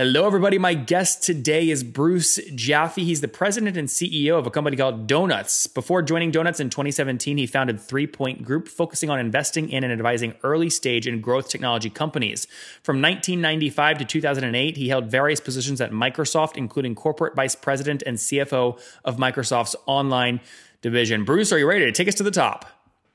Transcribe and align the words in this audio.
Hello, 0.00 0.26
everybody. 0.26 0.56
My 0.56 0.72
guest 0.72 1.22
today 1.22 1.68
is 1.68 1.84
Bruce 1.84 2.40
Jaffe. 2.54 3.04
He's 3.04 3.20
the 3.20 3.28
president 3.28 3.76
and 3.76 3.86
CEO 3.86 4.38
of 4.38 4.46
a 4.46 4.50
company 4.50 4.74
called 4.74 5.06
Donuts. 5.06 5.66
Before 5.66 6.00
joining 6.00 6.30
Donuts 6.30 6.58
in 6.58 6.70
2017, 6.70 7.36
he 7.36 7.46
founded 7.46 7.78
Three 7.78 8.06
Point 8.06 8.42
Group, 8.42 8.66
focusing 8.66 9.10
on 9.10 9.18
investing 9.18 9.68
in 9.68 9.84
and 9.84 9.92
advising 9.92 10.32
early 10.42 10.70
stage 10.70 11.06
and 11.06 11.22
growth 11.22 11.50
technology 11.50 11.90
companies. 11.90 12.46
From 12.82 13.02
1995 13.02 13.98
to 13.98 14.04
2008, 14.06 14.78
he 14.78 14.88
held 14.88 15.10
various 15.10 15.38
positions 15.38 15.82
at 15.82 15.90
Microsoft, 15.90 16.56
including 16.56 16.94
corporate 16.94 17.36
vice 17.36 17.54
president 17.54 18.02
and 18.06 18.16
CFO 18.16 18.80
of 19.04 19.18
Microsoft's 19.18 19.76
online 19.84 20.40
division. 20.80 21.26
Bruce, 21.26 21.52
are 21.52 21.58
you 21.58 21.68
ready 21.68 21.84
to 21.84 21.92
take 21.92 22.08
us 22.08 22.14
to 22.14 22.22
the 22.22 22.30
top? 22.30 22.64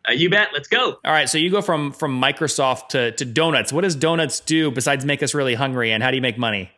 Uh, 0.08 0.12
you 0.12 0.30
bet. 0.30 0.50
Let's 0.54 0.68
go. 0.68 1.00
All 1.04 1.12
right. 1.12 1.28
So 1.28 1.40
you 1.40 1.50
go 1.50 1.64
from 1.64 1.94
from 1.94 2.22
Microsoft 2.22 2.90
to, 2.90 3.12
to 3.14 3.26
donuts. 3.26 3.74
What 3.74 3.81
does 3.81 3.96
donuts 3.96 4.40
do 4.40 4.70
besides 4.70 5.04
make 5.04 5.24
us 5.24 5.34
really 5.34 5.56
hungry, 5.56 5.92
and 5.92 6.04
how 6.04 6.12
do 6.12 6.16
you 6.16 6.22
make 6.22 6.38
money? 6.38 6.70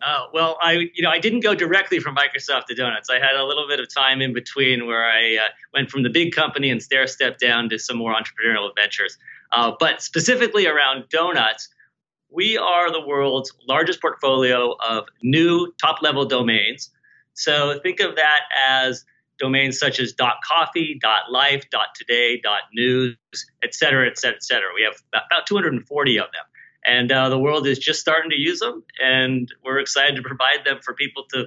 Uh, 0.00 0.26
well, 0.32 0.56
I 0.62 0.88
you 0.94 1.02
know 1.02 1.10
I 1.10 1.18
didn't 1.18 1.40
go 1.40 1.54
directly 1.54 1.98
from 1.98 2.14
Microsoft 2.14 2.66
to 2.66 2.74
donuts. 2.74 3.10
I 3.10 3.18
had 3.18 3.34
a 3.34 3.44
little 3.44 3.66
bit 3.66 3.80
of 3.80 3.92
time 3.92 4.20
in 4.20 4.32
between 4.32 4.86
where 4.86 5.04
I 5.04 5.36
uh, 5.36 5.48
went 5.74 5.90
from 5.90 6.04
the 6.04 6.10
big 6.10 6.32
company 6.32 6.70
and 6.70 6.80
stair 6.80 7.06
step 7.08 7.38
down 7.38 7.68
to 7.70 7.78
some 7.78 7.96
more 7.96 8.14
entrepreneurial 8.14 8.70
ventures. 8.76 9.18
Uh, 9.52 9.72
but 9.78 10.00
specifically 10.00 10.66
around 10.66 11.08
donuts, 11.08 11.68
we 12.30 12.56
are 12.56 12.92
the 12.92 13.00
world's 13.04 13.52
largest 13.66 14.00
portfolio 14.00 14.76
of 14.86 15.06
new 15.22 15.72
top 15.80 16.00
level 16.00 16.24
domains. 16.24 16.90
So 17.34 17.80
think 17.82 17.98
of 17.98 18.14
that 18.16 18.40
as 18.56 19.04
domains 19.38 19.78
such 19.78 19.98
as 19.98 20.14
.coffee, 20.46 21.00
.life, 21.30 21.64
.today, 21.96 22.40
.news, 22.72 23.16
et 23.62 23.74
cetera, 23.74 24.06
et 24.08 24.18
cetera, 24.18 24.36
et 24.36 24.42
cetera. 24.44 24.68
We 24.74 24.82
have 24.82 24.94
about 25.12 25.46
240 25.46 26.18
of 26.18 26.26
them 26.32 26.44
and 26.84 27.10
uh, 27.10 27.28
the 27.28 27.38
world 27.38 27.66
is 27.66 27.78
just 27.78 28.00
starting 28.00 28.30
to 28.30 28.36
use 28.36 28.60
them 28.60 28.82
and 29.02 29.52
we're 29.64 29.78
excited 29.78 30.16
to 30.16 30.22
provide 30.22 30.64
them 30.64 30.78
for 30.82 30.94
people 30.94 31.24
to 31.32 31.46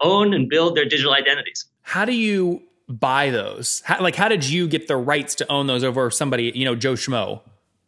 own 0.00 0.32
and 0.32 0.48
build 0.48 0.76
their 0.76 0.84
digital 0.84 1.12
identities. 1.12 1.66
How 1.82 2.04
do 2.04 2.12
you 2.12 2.62
buy 2.88 3.30
those? 3.30 3.82
How, 3.84 4.02
like 4.02 4.16
how 4.16 4.28
did 4.28 4.48
you 4.48 4.66
get 4.66 4.88
the 4.88 4.96
rights 4.96 5.34
to 5.36 5.50
own 5.50 5.66
those 5.66 5.84
over 5.84 6.10
somebody 6.10 6.52
you 6.54 6.64
know 6.64 6.74
joe 6.74 6.94
schmo? 6.94 7.40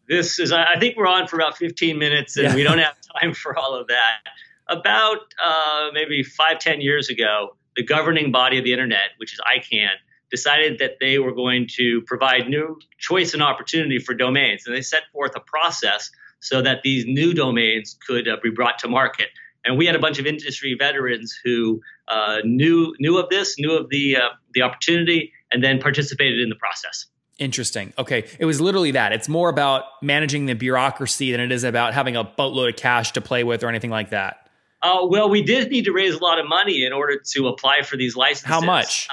This 0.09 0.39
is 0.39 0.53
i 0.53 0.79
think 0.79 0.97
we're 0.97 1.07
on 1.07 1.27
for 1.27 1.37
about 1.37 1.57
15 1.57 1.99
minutes 1.99 2.37
and 2.37 2.49
yeah. 2.49 2.55
we 2.55 2.63
don't 2.63 2.79
have 2.79 2.97
time 3.21 3.35
for 3.35 3.57
all 3.57 3.75
of 3.75 3.89
that. 3.89 4.19
About 4.69 5.19
uh, 5.45 5.89
maybe 5.93 6.23
five 6.23 6.59
ten 6.59 6.81
years 6.81 7.09
ago 7.09 7.57
the 7.77 7.83
governing 7.83 8.33
body 8.33 8.59
of 8.59 8.65
the 8.65 8.73
internet 8.73 9.11
which 9.19 9.33
is 9.33 9.41
icann 9.57 9.95
decided 10.31 10.79
that 10.79 10.93
they 10.99 11.19
were 11.19 11.35
going 11.35 11.67
to 11.69 12.01
provide 12.03 12.49
new 12.49 12.79
choice 12.99 13.35
and 13.35 13.43
opportunity 13.43 13.99
for 13.99 14.15
domains 14.15 14.67
and 14.67 14.75
they 14.75 14.81
set 14.81 15.03
forth 15.13 15.33
a 15.37 15.41
process 15.41 16.11
so 16.43 16.61
that 16.61 16.83
these 16.83 17.07
new 17.07 17.33
domains 17.33 17.97
could 18.07 18.29
uh, 18.29 18.37
be 18.43 18.51
brought 18.51 18.79
to 18.81 18.89
market. 18.89 19.29
And 19.65 19.79
we 19.79 19.87
had 19.87 19.95
a 19.95 20.01
bunch 20.01 20.19
of 20.19 20.27
industry 20.27 20.75
veterans 20.79 21.35
who 21.43 21.81
uh, 22.09 22.39
knew 22.45 22.95
knew 22.99 23.17
of 23.17 23.31
this, 23.31 23.59
knew 23.59 23.73
of 23.73 23.89
the 23.89 24.17
uh, 24.17 24.29
the 24.55 24.63
opportunity, 24.63 25.33
and 25.51 25.63
then 25.63 25.79
participated 25.79 26.41
in 26.41 26.49
the 26.49 26.57
process. 26.57 27.07
Interesting. 27.39 27.93
Okay, 27.97 28.25
it 28.39 28.45
was 28.45 28.61
literally 28.61 28.91
that. 28.91 29.13
It's 29.13 29.29
more 29.29 29.49
about 29.49 29.85
managing 30.03 30.47
the 30.47 30.55
bureaucracy 30.55 31.33
than 31.33 31.41
it 31.41 31.51
is 31.51 31.65
about 31.65 31.95
having 31.95 32.17
a 32.17 32.25
boatload 32.25 32.71
of 32.71 32.77
cash 32.77 33.13
to 33.13 33.21
play 33.21 33.45
with 33.45 33.63
or 33.63 33.69
anything 33.69 33.91
like 33.91 34.11
that. 34.11 34.49
Uh, 34.83 35.07
well, 35.09 35.31
we 35.31 35.43
did 35.43 35.71
need 35.71 35.85
to 35.85 35.93
raise 35.93 36.15
a 36.15 36.19
lot 36.19 36.41
of 36.41 36.49
money 36.49 36.85
in 36.85 36.93
order 36.93 37.21
to 37.33 37.47
apply 37.47 37.83
for 37.83 37.97
these 37.97 38.17
licenses. 38.17 38.47
How 38.47 38.61
much? 38.61 39.09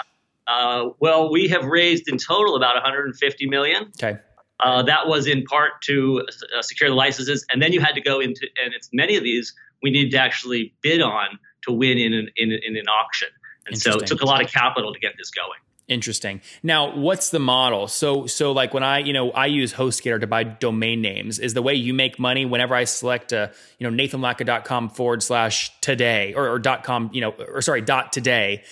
Uh, 0.47 0.89
well, 0.99 1.31
we 1.31 1.47
have 1.47 1.63
raised 1.65 2.09
in 2.09 2.17
total 2.17 2.55
about 2.55 2.73
150 2.73 3.47
million. 3.47 3.91
Okay. 4.01 4.19
Uh, 4.59 4.83
that 4.83 5.07
was 5.07 5.27
in 5.27 5.43
part 5.43 5.81
to 5.83 6.21
uh, 6.57 6.61
secure 6.61 6.89
the 6.89 6.95
licenses, 6.95 7.45
and 7.51 7.61
then 7.61 7.71
you 7.71 7.79
had 7.79 7.93
to 7.95 8.01
go 8.01 8.19
into, 8.19 8.47
and 8.63 8.73
it's 8.73 8.89
many 8.91 9.15
of 9.15 9.23
these 9.23 9.53
we 9.81 9.89
needed 9.89 10.11
to 10.11 10.17
actually 10.17 10.73
bid 10.81 11.01
on 11.01 11.39
to 11.61 11.71
win 11.71 11.97
in 11.97 12.13
an, 12.13 12.29
in, 12.35 12.51
in 12.51 12.75
an 12.75 12.87
auction, 12.87 13.29
and 13.67 13.77
so 13.77 13.97
it 13.97 14.07
took 14.07 14.21
a 14.21 14.25
lot 14.25 14.43
of 14.43 14.51
capital 14.51 14.93
to 14.93 14.99
get 14.99 15.13
this 15.17 15.31
going. 15.31 15.59
Interesting. 15.87 16.41
Now, 16.61 16.95
what's 16.95 17.31
the 17.31 17.39
model? 17.39 17.87
So, 17.87 18.27
so 18.27 18.51
like 18.51 18.75
when 18.75 18.83
I, 18.83 18.99
you 18.99 19.11
know, 19.11 19.31
I 19.31 19.47
use 19.47 19.73
HostGator 19.73 20.21
to 20.21 20.27
buy 20.27 20.43
domain 20.43 21.01
names. 21.01 21.39
Is 21.39 21.55
the 21.55 21.63
way 21.63 21.73
you 21.73 21.95
make 21.95 22.19
money 22.19 22.45
whenever 22.45 22.75
I 22.75 22.83
select 22.83 23.31
a, 23.31 23.51
you 23.79 23.89
know, 23.89 24.03
nathanlatka.com 24.03 24.89
forward 24.89 25.23
slash 25.23 25.71
today 25.81 26.35
or, 26.35 26.47
or 26.47 26.59
dot 26.59 26.83
com, 26.83 27.09
you 27.11 27.21
know, 27.21 27.31
or 27.31 27.63
sorry, 27.63 27.81
dot 27.81 28.13
today. 28.13 28.63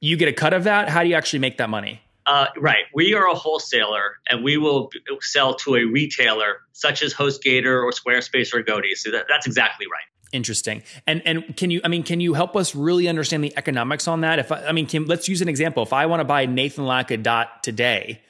You 0.00 0.16
get 0.16 0.26
a 0.26 0.32
cut 0.32 0.52
of 0.52 0.64
that. 0.64 0.88
How 0.88 1.04
do 1.04 1.08
you 1.08 1.14
actually 1.14 1.38
make 1.38 1.58
that 1.58 1.70
money? 1.70 2.00
Uh, 2.26 2.46
right. 2.56 2.84
We 2.94 3.14
are 3.14 3.26
a 3.28 3.34
wholesaler 3.34 4.16
and 4.28 4.42
we 4.42 4.56
will 4.56 4.90
sell 5.20 5.54
to 5.56 5.76
a 5.76 5.84
retailer 5.84 6.60
such 6.72 7.02
as 7.02 7.12
HostGator 7.12 7.82
or 7.82 7.90
Squarespace 7.90 8.54
or 8.54 8.62
Godaddy. 8.62 8.94
So 8.94 9.10
that, 9.10 9.26
that's 9.28 9.46
exactly 9.46 9.86
right. 9.86 10.04
Interesting. 10.32 10.82
And 11.06 11.22
and 11.24 11.56
can 11.56 11.70
you 11.70 11.80
I 11.84 11.88
mean 11.88 12.02
can 12.02 12.20
you 12.20 12.34
help 12.34 12.56
us 12.56 12.74
really 12.74 13.08
understand 13.08 13.44
the 13.44 13.56
economics 13.56 14.08
on 14.08 14.22
that? 14.22 14.40
If 14.40 14.50
I, 14.50 14.66
I 14.66 14.72
mean 14.72 14.86
can, 14.86 15.04
let's 15.04 15.28
use 15.28 15.42
an 15.42 15.48
example. 15.48 15.82
If 15.84 15.92
I 15.92 16.06
want 16.06 16.20
to 16.20 16.24
buy 16.24 16.46
Nathan 16.46 16.86
dot 17.22 17.62
today 17.62 18.20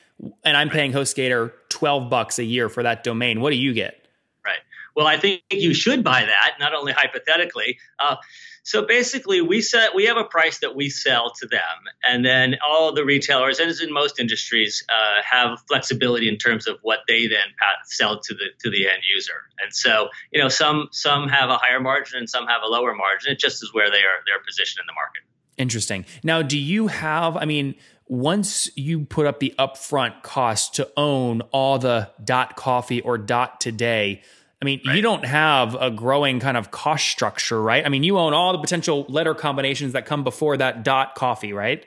and 0.45 0.57
I'm 0.57 0.69
paying 0.69 0.93
HostGator 0.93 1.53
12 1.71 2.11
bucks 2.11 2.39
a 2.39 2.45
year 2.45 2.69
for 2.69 2.83
that 2.83 3.05
domain, 3.05 3.41
what 3.41 3.51
do 3.51 3.57
you 3.57 3.73
get? 3.73 4.07
Right. 4.45 4.59
Well, 4.95 5.07
I 5.07 5.17
think 5.17 5.43
you 5.51 5.73
should 5.73 6.05
buy 6.05 6.25
that, 6.25 6.57
not 6.61 6.75
only 6.75 6.93
hypothetically. 6.93 7.79
Uh, 7.99 8.17
so 8.65 8.87
basically, 8.87 9.43
we 9.43 9.61
set 9.61 9.95
we 9.95 10.07
have 10.07 10.17
a 10.17 10.25
price 10.25 10.61
that 10.61 10.75
we 10.75 10.89
sell 10.89 11.33
to 11.39 11.47
them, 11.47 11.61
and 12.03 12.25
then 12.25 12.57
all 12.67 12.95
the 12.95 13.05
retailers, 13.05 13.59
and 13.59 13.69
as 13.69 13.83
in 13.83 13.93
most 13.93 14.19
industries, 14.19 14.83
uh, 14.89 15.23
have 15.23 15.59
flexibility 15.69 16.31
in 16.31 16.39
terms 16.39 16.67
of 16.67 16.79
what 16.81 17.01
they 17.07 17.27
then 17.27 17.45
sell 17.85 18.19
to 18.21 18.35
the 18.35 18.47
to 18.61 18.71
the 18.71 18.89
end 18.89 19.03
user. 19.15 19.43
And 19.63 19.75
so, 19.75 20.09
you 20.33 20.41
know, 20.41 20.49
some 20.49 20.89
some 20.93 21.29
have 21.29 21.51
a 21.51 21.59
higher 21.59 21.79
margin 21.79 22.19
and 22.19 22.29
some 22.29 22.47
have 22.47 22.63
a 22.63 22.67
lower 22.67 22.95
margin. 22.95 23.33
It 23.33 23.39
just 23.39 23.63
is 23.63 23.75
where 23.75 23.91
they 23.91 23.99
are 23.99 24.25
their 24.27 24.43
position 24.43 24.81
in 24.81 24.87
the 24.87 24.95
market. 24.95 25.23
Interesting. 25.59 26.07
Now, 26.23 26.41
do 26.41 26.59
you 26.59 26.87
have? 26.87 27.37
I 27.37 27.45
mean 27.45 27.75
once 28.07 28.71
you 28.77 29.05
put 29.05 29.27
up 29.27 29.41
the 29.41 29.55
upfront 29.59 30.23
cost 30.23 30.75
to 30.75 30.91
own 30.95 31.41
all 31.53 31.79
the 31.79 32.11
dot 32.23 32.55
coffee 32.55 33.01
or 33.01 33.17
dot 33.17 33.61
today 33.63 34.23
I 34.61 34.65
mean, 34.65 34.81
right. 34.87 34.97
you 34.97 35.03
don't 35.03 35.25
have 35.25 35.75
a 35.75 35.91
growing 35.91 36.41
kind 36.41 36.57
of 36.57 36.71
cost 36.71 37.07
structure, 37.07 37.61
right? 37.61 37.85
I 37.85 37.89
mean, 37.89 38.03
you 38.03 38.19
own 38.19 38.33
all 38.33 38.53
the 38.53 38.59
potential 38.59 39.05
letter 39.09 39.35
combinations 39.35 39.93
that 39.93 40.07
come 40.07 40.25
before 40.25 40.57
that 40.57 40.85
dot 40.85 41.15
coffee, 41.15 41.53
right? 41.53 41.85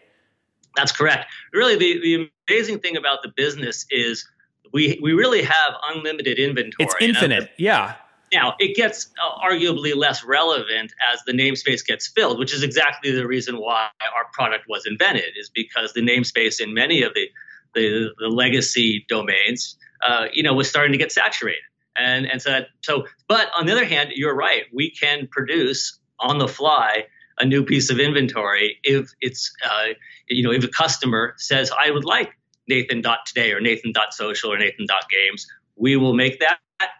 That's 0.75 0.91
correct. 0.91 1.31
Really, 1.53 1.75
the, 1.75 1.99
the 2.01 2.29
amazing 2.47 2.79
thing 2.79 2.95
about 2.95 3.23
the 3.23 3.31
business 3.35 3.85
is 3.89 4.27
we 4.73 4.99
we 5.01 5.13
really 5.13 5.41
have 5.41 5.73
unlimited 5.89 6.37
inventory. 6.37 6.87
It's 6.87 6.95
infinite, 6.99 7.49
yeah. 7.57 7.95
Now, 8.33 8.55
it 8.59 8.75
gets 8.75 9.09
uh, 9.23 9.41
arguably 9.41 9.95
less 9.95 10.23
relevant 10.23 10.93
as 11.11 11.21
the 11.25 11.31
namespace 11.31 11.85
gets 11.85 12.07
filled, 12.07 12.37
which 12.37 12.53
is 12.53 12.61
exactly 12.61 13.11
the 13.11 13.25
reason 13.25 13.55
why 13.55 13.87
our 14.15 14.25
product 14.33 14.65
was 14.67 14.85
invented, 14.85 15.37
is 15.39 15.49
because 15.49 15.93
the 15.93 16.01
namespace 16.01 16.59
in 16.59 16.73
many 16.73 17.01
of 17.01 17.13
the 17.13 17.27
the, 17.73 18.11
the 18.19 18.27
legacy 18.27 19.05
domains, 19.07 19.77
uh, 20.07 20.25
you 20.33 20.41
know, 20.41 20.53
was 20.53 20.69
starting 20.69 20.91
to 20.91 20.97
get 20.97 21.11
saturated 21.11 21.61
and 21.97 22.25
and 22.25 22.41
so 22.41 22.51
that, 22.51 22.67
so 22.81 23.05
but 23.27 23.49
on 23.57 23.65
the 23.65 23.71
other 23.71 23.85
hand 23.85 24.11
you're 24.15 24.35
right. 24.35 24.63
We 24.73 24.91
can 24.91 25.27
produce 25.27 25.99
on 26.19 26.39
the 26.39 26.47
fly 26.47 27.05
a 27.39 27.45
new 27.45 27.63
piece 27.63 27.89
of 27.89 27.99
inventory 27.99 28.79
if 28.83 29.11
it's 29.21 29.53
uh, 29.63 29.93
you 30.27 30.43
know 30.43 30.51
if 30.51 30.63
a 30.63 30.67
customer 30.67 31.35
says 31.37 31.71
i 31.79 31.91
would 31.91 32.03
like 32.03 32.31
nathan.today 32.67 33.51
or 33.51 33.61
nathan.social 33.61 34.51
or 34.51 34.57
nathan.games 34.57 35.47
we 35.75 35.95
will 35.95 36.13
make 36.13 36.39
that 36.39 36.57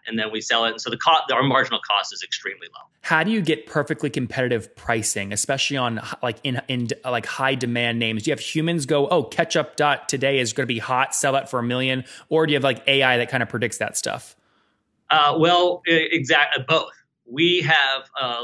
and 0.08 0.18
then 0.18 0.32
we 0.32 0.42
sell 0.42 0.66
it. 0.66 0.72
And 0.72 0.82
so 0.82 0.90
the 0.90 0.98
cost 0.98 1.32
our 1.32 1.44
marginal 1.44 1.80
cost 1.86 2.14
is 2.14 2.24
extremely 2.24 2.68
low. 2.74 2.82
How 3.02 3.24
do 3.24 3.32
you 3.32 3.42
get 3.42 3.66
perfectly 3.68 4.10
competitive 4.10 4.76
pricing 4.76 5.32
especially 5.32 5.78
on 5.78 6.02
like 6.24 6.38
in 6.44 6.62
in 6.68 6.90
like 7.06 7.26
high 7.26 7.56
demand 7.56 8.00
names? 8.00 8.24
Do 8.24 8.30
you 8.30 8.34
have 8.34 8.40
humans 8.40 8.86
go 8.86 9.08
oh 9.08 9.24
ketchup 9.24 9.76
dot 9.76 10.10
today 10.10 10.40
is 10.40 10.54
going 10.54 10.66
to 10.66 10.74
be 10.74 10.80
hot 10.80 11.14
sell 11.14 11.34
that 11.34 11.50
for 11.50 11.60
a 11.60 11.64
million 11.64 12.06
or 12.30 12.46
do 12.46 12.54
you 12.54 12.56
have 12.56 12.64
like 12.64 12.82
ai 12.88 13.18
that 13.18 13.30
kind 13.30 13.44
of 13.44 13.50
predicts 13.50 13.78
that 13.78 13.98
stuff 13.98 14.37
Uh, 15.10 15.36
well, 15.38 15.82
exactly 15.86 16.64
both. 16.68 16.92
We 17.26 17.62
have 17.62 18.04
uh, 18.20 18.44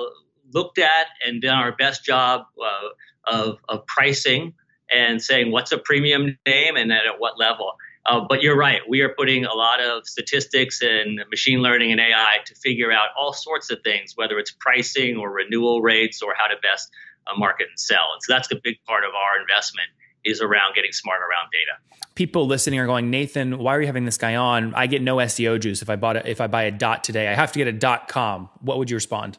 looked 0.54 0.78
at 0.78 1.08
and 1.26 1.42
done 1.42 1.58
our 1.58 1.72
best 1.74 2.04
job 2.06 2.44
uh, 2.62 2.90
of, 3.32 3.58
of 3.70 3.86
pricing 3.86 4.54
and 4.90 5.22
saying 5.22 5.52
what's 5.52 5.72
a 5.72 5.78
premium 5.78 6.38
name 6.46 6.76
and 6.76 6.92
at 6.92 7.04
what 7.18 7.40
level. 7.40 7.74
Uh, 8.06 8.20
but 8.28 8.42
you're 8.42 8.58
right. 8.58 8.82
We 8.88 9.02
are 9.02 9.10
putting 9.10 9.46
a 9.46 9.54
lot 9.54 9.80
of 9.80 10.06
statistics 10.06 10.82
and 10.82 11.22
machine 11.30 11.60
learning 11.62 11.92
and 11.92 12.02
AI 12.02 12.40
to 12.46 12.56
figure 12.56 12.92
out 12.92 13.10
all 13.18 13.32
sorts 13.32 13.72
of 13.72 13.80
things, 13.82 14.14
whether 14.16 14.38
it's 14.38 14.52
pricing 14.52 15.16
or 15.18 15.32
renewal 15.32 15.82
rates 15.82 16.22
or 16.22 16.34
how 16.38 16.48
to 16.48 16.56
best 16.62 16.92
uh, 17.28 17.38
market 17.38 17.68
and 17.70 17.80
sell. 17.80 18.12
And 18.14 18.22
so 18.22 18.34
that's 18.34 18.50
the 18.50 18.60
big 18.62 18.84
part 18.86 19.06
of 19.06 19.12
our 19.12 19.42
investment 19.42 19.88
is 20.26 20.42
around 20.42 20.76
getting 20.76 20.92
smart 20.92 21.22
around 21.22 21.50
data. 21.52 22.08
People 22.16 22.46
listening 22.46 22.80
are 22.80 22.86
going, 22.86 23.10
Nathan, 23.10 23.58
why 23.58 23.76
are 23.76 23.82
you 23.82 23.88
having 23.88 24.06
this 24.06 24.18
guy 24.18 24.36
on? 24.36 24.74
I 24.76 24.88
get 24.88 25.02
no 25.02 25.18
SEO 25.18 25.60
juice 25.60 25.82
if 25.82 25.90
I 25.90 25.96
bought 25.96 26.16
it. 26.16 26.26
If 26.28 26.42
I 26.42 26.48
buy 26.48 26.64
a 26.64 26.72
dot 26.72 27.04
today, 27.04 27.28
I 27.28 27.34
have 27.34 27.52
to 27.54 27.60
get 27.60 27.68
a 27.68 27.72
dot 27.72 28.08
com. 28.08 28.50
What 28.62 28.78
would 28.78 28.90
you 28.90 28.96
respond? 28.96 29.38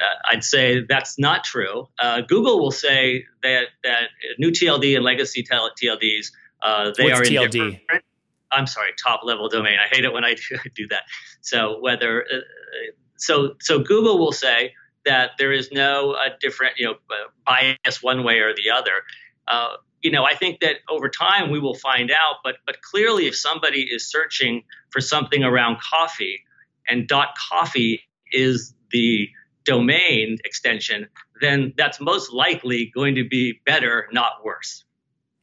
Uh, 0.00 0.04
I'd 0.30 0.42
say 0.42 0.84
that's 0.88 1.18
not 1.18 1.44
true. 1.44 1.88
Uh, 1.98 2.22
Google 2.22 2.58
will 2.58 2.70
say 2.70 3.24
that 3.42 3.66
that 3.84 4.08
new 4.38 4.50
TLD 4.50 4.96
and 4.96 5.04
legacy 5.04 5.44
TLDs 5.44 6.30
uh, 6.62 6.92
they 6.96 7.04
What's 7.04 7.20
are 7.20 7.22
TLD? 7.24 7.50
different. 7.50 8.04
I'm 8.50 8.66
sorry, 8.66 8.90
top 9.02 9.22
level 9.24 9.48
domain. 9.48 9.78
I 9.84 9.88
hate 9.94 10.04
it 10.04 10.12
when 10.12 10.24
I 10.24 10.34
do, 10.48 10.58
do 10.74 10.88
that. 10.88 11.02
So 11.40 11.78
whether 11.80 12.22
uh, 12.22 12.36
so 13.16 13.54
so 13.60 13.78
Google 13.80 14.18
will 14.18 14.32
say 14.32 14.74
that 15.04 15.32
there 15.38 15.52
is 15.52 15.70
no 15.72 16.12
uh, 16.12 16.30
different 16.40 16.74
you 16.78 16.86
know 16.86 16.94
bias 17.44 18.02
one 18.02 18.24
way 18.24 18.38
or 18.38 18.54
the 18.54 18.70
other. 18.70 19.02
You 20.02 20.10
know, 20.10 20.24
I 20.24 20.34
think 20.34 20.60
that 20.60 20.76
over 20.88 21.08
time 21.08 21.50
we 21.50 21.60
will 21.60 21.76
find 21.76 22.10
out. 22.10 22.36
But 22.44 22.56
but 22.66 22.82
clearly, 22.82 23.26
if 23.26 23.36
somebody 23.36 23.82
is 23.82 24.10
searching 24.10 24.64
for 24.90 25.00
something 25.00 25.42
around 25.42 25.78
coffee, 25.80 26.40
and 26.88 27.06
dot 27.06 27.34
coffee 27.50 28.02
is 28.32 28.74
the 28.90 29.28
domain 29.64 30.38
extension, 30.44 31.08
then 31.40 31.72
that's 31.76 32.00
most 32.00 32.32
likely 32.32 32.90
going 32.94 33.14
to 33.14 33.28
be 33.28 33.60
better, 33.64 34.08
not 34.12 34.44
worse. 34.44 34.84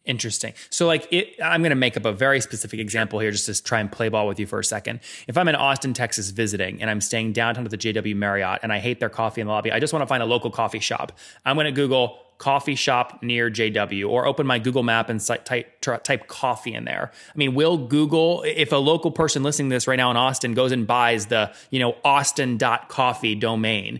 Interesting. 0.06 0.54
So, 0.70 0.88
like, 0.88 1.08
it, 1.12 1.36
I'm 1.44 1.62
going 1.62 1.70
to 1.70 1.76
make 1.76 1.96
up 1.96 2.06
a 2.06 2.12
very 2.12 2.42
specific 2.42 2.80
example 2.80 3.20
here 3.20 3.32
just 3.32 3.46
to 3.46 3.64
try 3.64 3.80
and 3.80 3.92
play 3.92 4.10
ball 4.10 4.28
with 4.28 4.40
you 4.40 4.48
for 4.48 4.58
a 4.58 4.64
second. 4.64 5.02
If 5.28 5.38
I'm 5.38 5.48
in 5.48 5.56
Austin, 5.56 5.94
Texas 5.94 6.32
visiting 6.32 6.82
and 6.82 6.90
I'm 6.90 7.02
staying 7.02 7.34
downtown 7.34 7.66
at 7.66 7.72
the 7.72 7.78
JW 7.78 8.16
Marriott 8.16 8.60
and 8.64 8.74
I 8.74 8.80
hate 8.80 9.00
their 9.00 9.10
coffee 9.10 9.42
in 9.42 9.48
the 9.48 9.54
lobby, 9.54 9.72
I 9.72 9.80
just 9.80 9.94
want 9.94 10.02
to 10.02 10.08
find 10.08 10.24
a 10.24 10.26
local 10.26 10.50
coffee 10.50 10.80
shop. 10.80 11.12
I'm 11.46 11.56
going 11.56 11.66
to 11.66 11.72
Google 11.72 12.20
coffee 12.40 12.74
shop 12.74 13.22
near 13.22 13.52
JW 13.52 14.10
or 14.10 14.26
open 14.26 14.48
my 14.48 14.58
Google 14.60 14.82
map 14.82 15.10
and 15.10 15.24
type, 15.24 15.82
type 15.82 16.28
coffee 16.28 16.74
in 16.74 16.86
there. 16.86 17.12
I 17.34 17.38
mean, 17.38 17.54
will 17.54 17.78
Google, 17.78 18.44
if 18.44 18.72
a 18.72 18.78
local 18.78 19.12
person 19.12 19.44
listening 19.44 19.70
to 19.70 19.76
this 19.76 19.88
right 19.88 19.98
now 19.98 20.10
in 20.10 20.18
Austin 20.18 20.54
goes 20.54 20.72
and 20.72 20.88
buys 20.88 21.28
the, 21.28 21.54
you 21.70 21.80
know, 21.80 21.96
austin.coffee 22.04 23.36
domain, 23.36 24.00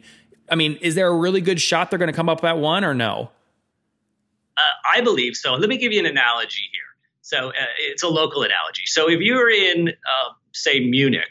I 0.50 0.56
mean, 0.56 0.78
is 0.82 0.96
there 0.96 1.08
a 1.08 1.16
really 1.16 1.42
good 1.42 1.62
shot 1.62 1.92
they're 1.92 2.00
going 2.00 2.12
to 2.12 2.16
come 2.16 2.30
up 2.30 2.44
at 2.44 2.58
one 2.58 2.84
or 2.84 2.94
no? 2.94 3.30
Uh, 4.58 4.62
I 4.92 5.02
believe 5.02 5.36
so. 5.36 5.54
Let 5.54 5.70
me 5.70 5.78
give 5.78 5.92
you 5.92 6.00
an 6.00 6.06
analogy 6.06 6.64
here. 6.72 6.82
So 7.22 7.50
uh, 7.50 7.66
it's 7.80 8.04
a 8.04 8.08
local 8.08 8.42
analogy. 8.42 8.86
So 8.86 9.10
if 9.10 9.20
you're 9.20 9.50
in, 9.50 9.90
uh, 9.90 10.30
say, 10.54 10.80
Munich, 10.80 11.30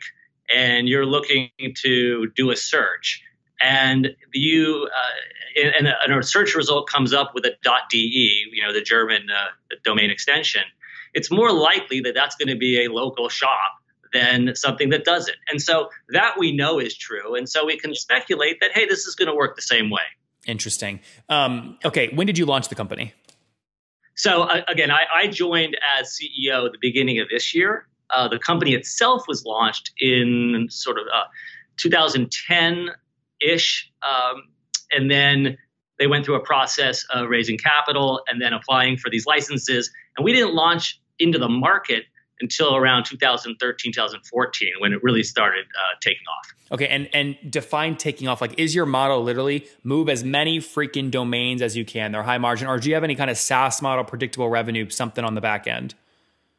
and 0.55 0.89
you're 0.89 1.07
looking 1.07 1.51
to 1.83 2.31
do 2.37 2.51
a 2.51 2.57
search, 2.57 3.23
and 3.61 4.15
you 4.33 4.89
uh, 4.89 5.61
and, 5.77 5.89
and, 6.05 6.15
a, 6.15 6.23
search 6.23 6.55
result 6.55 6.89
comes 6.89 7.13
up 7.13 7.33
with 7.35 7.45
a 7.45 7.53
.de, 7.91 8.47
you 8.53 8.63
know, 8.63 8.73
the 8.73 8.83
German 8.83 9.29
uh, 9.31 9.77
domain 9.85 10.11
extension, 10.11 10.63
it's 11.15 11.31
more 11.31 11.53
likely 11.53 12.01
that 12.01 12.15
that's 12.15 12.37
going 12.37 12.49
to 12.49 12.57
be 12.57 12.85
a 12.85 12.89
local 12.91 13.29
shop 13.29 13.73
than 14.13 14.55
something 14.55 14.91
that 14.91 15.05
doesn't. 15.05 15.37
And 15.51 15.61
so 15.61 15.91
that 16.11 16.37
we 16.39 16.55
know 16.55 16.79
is 16.79 16.97
true, 16.97 17.35
and 17.35 17.49
so 17.49 17.67
we 17.67 17.79
can 17.79 17.95
speculate 17.95 18.61
that 18.61 18.73
hey, 18.73 18.87
this 18.87 19.07
is 19.07 19.15
going 19.15 19.29
to 19.29 19.35
work 19.35 19.57
the 19.57 19.63
same 19.63 19.91
way. 19.91 20.03
Interesting. 20.47 21.01
Um, 21.29 21.79
okay, 21.85 22.09
when 22.15 22.27
did 22.27 22.39
you 22.39 22.47
launch 22.47 22.69
the 22.69 22.75
company? 22.75 23.13
So 24.15 24.43
uh, 24.43 24.63
again, 24.67 24.91
I, 24.91 25.03
I, 25.15 25.27
joined 25.29 25.77
as 25.97 26.19
CEO 26.19 26.67
at 26.67 26.73
the 26.73 26.79
beginning 26.81 27.21
of 27.21 27.29
this 27.29 27.55
year. 27.55 27.87
Uh, 28.11 28.27
the 28.27 28.39
company 28.39 28.75
itself 28.75 29.25
was 29.29 29.45
launched 29.45 29.93
in 30.01 30.67
sort 30.71 30.99
of 30.99 31.07
uh, 31.15 31.25
2010 31.77 32.91
ish, 33.41 33.91
um, 34.03 34.43
and 34.91 35.11
then 35.11 35.59
they 35.99 36.07
went 36.07 36.25
through 36.25 36.37
a 36.37 36.45
process 36.45 37.05
of 37.13 37.29
raising 37.29 37.59
capital 37.59 38.23
and 38.29 38.41
then 38.41 38.53
applying 38.53 38.97
for 38.97 39.11
these 39.11 39.27
licenses. 39.27 39.91
And 40.17 40.25
we 40.25 40.33
didn't 40.33 40.55
launch 40.55 41.01
into 41.19 41.39
the 41.39 41.49
market 41.49 42.05
until 42.41 42.77
around 42.77 43.05
2013, 43.05 43.93
2014, 43.93 44.69
when 44.79 44.93
it 44.93 45.03
really 45.03 45.25
started 45.25 45.65
uh, 45.65 45.97
taking 46.01 46.23
off. 46.39 46.55
Okay, 46.71 46.87
and 46.87 47.09
and 47.13 47.37
define 47.49 47.97
taking 47.97 48.29
off. 48.29 48.41
Like, 48.41 48.59
is 48.59 48.75
your 48.75 48.87
model 48.87 49.23
literally 49.23 49.67
move 49.83 50.09
as 50.09 50.23
many 50.23 50.59
freaking 50.59 51.11
domains 51.11 51.63
as 51.63 51.77
you 51.77 51.85
can? 51.85 52.13
They're 52.13 52.23
high 52.23 52.39
margin, 52.39 52.69
or 52.69 52.79
do 52.79 52.89
you 52.89 52.95
have 52.95 53.05
any 53.05 53.15
kind 53.15 53.31
of 53.31 53.39
SaaS 53.39 53.81
model, 53.81 54.05
predictable 54.05 54.49
revenue, 54.49 54.89
something 54.91 55.25
on 55.25 55.35
the 55.35 55.41
back 55.41 55.67
end? 55.67 55.95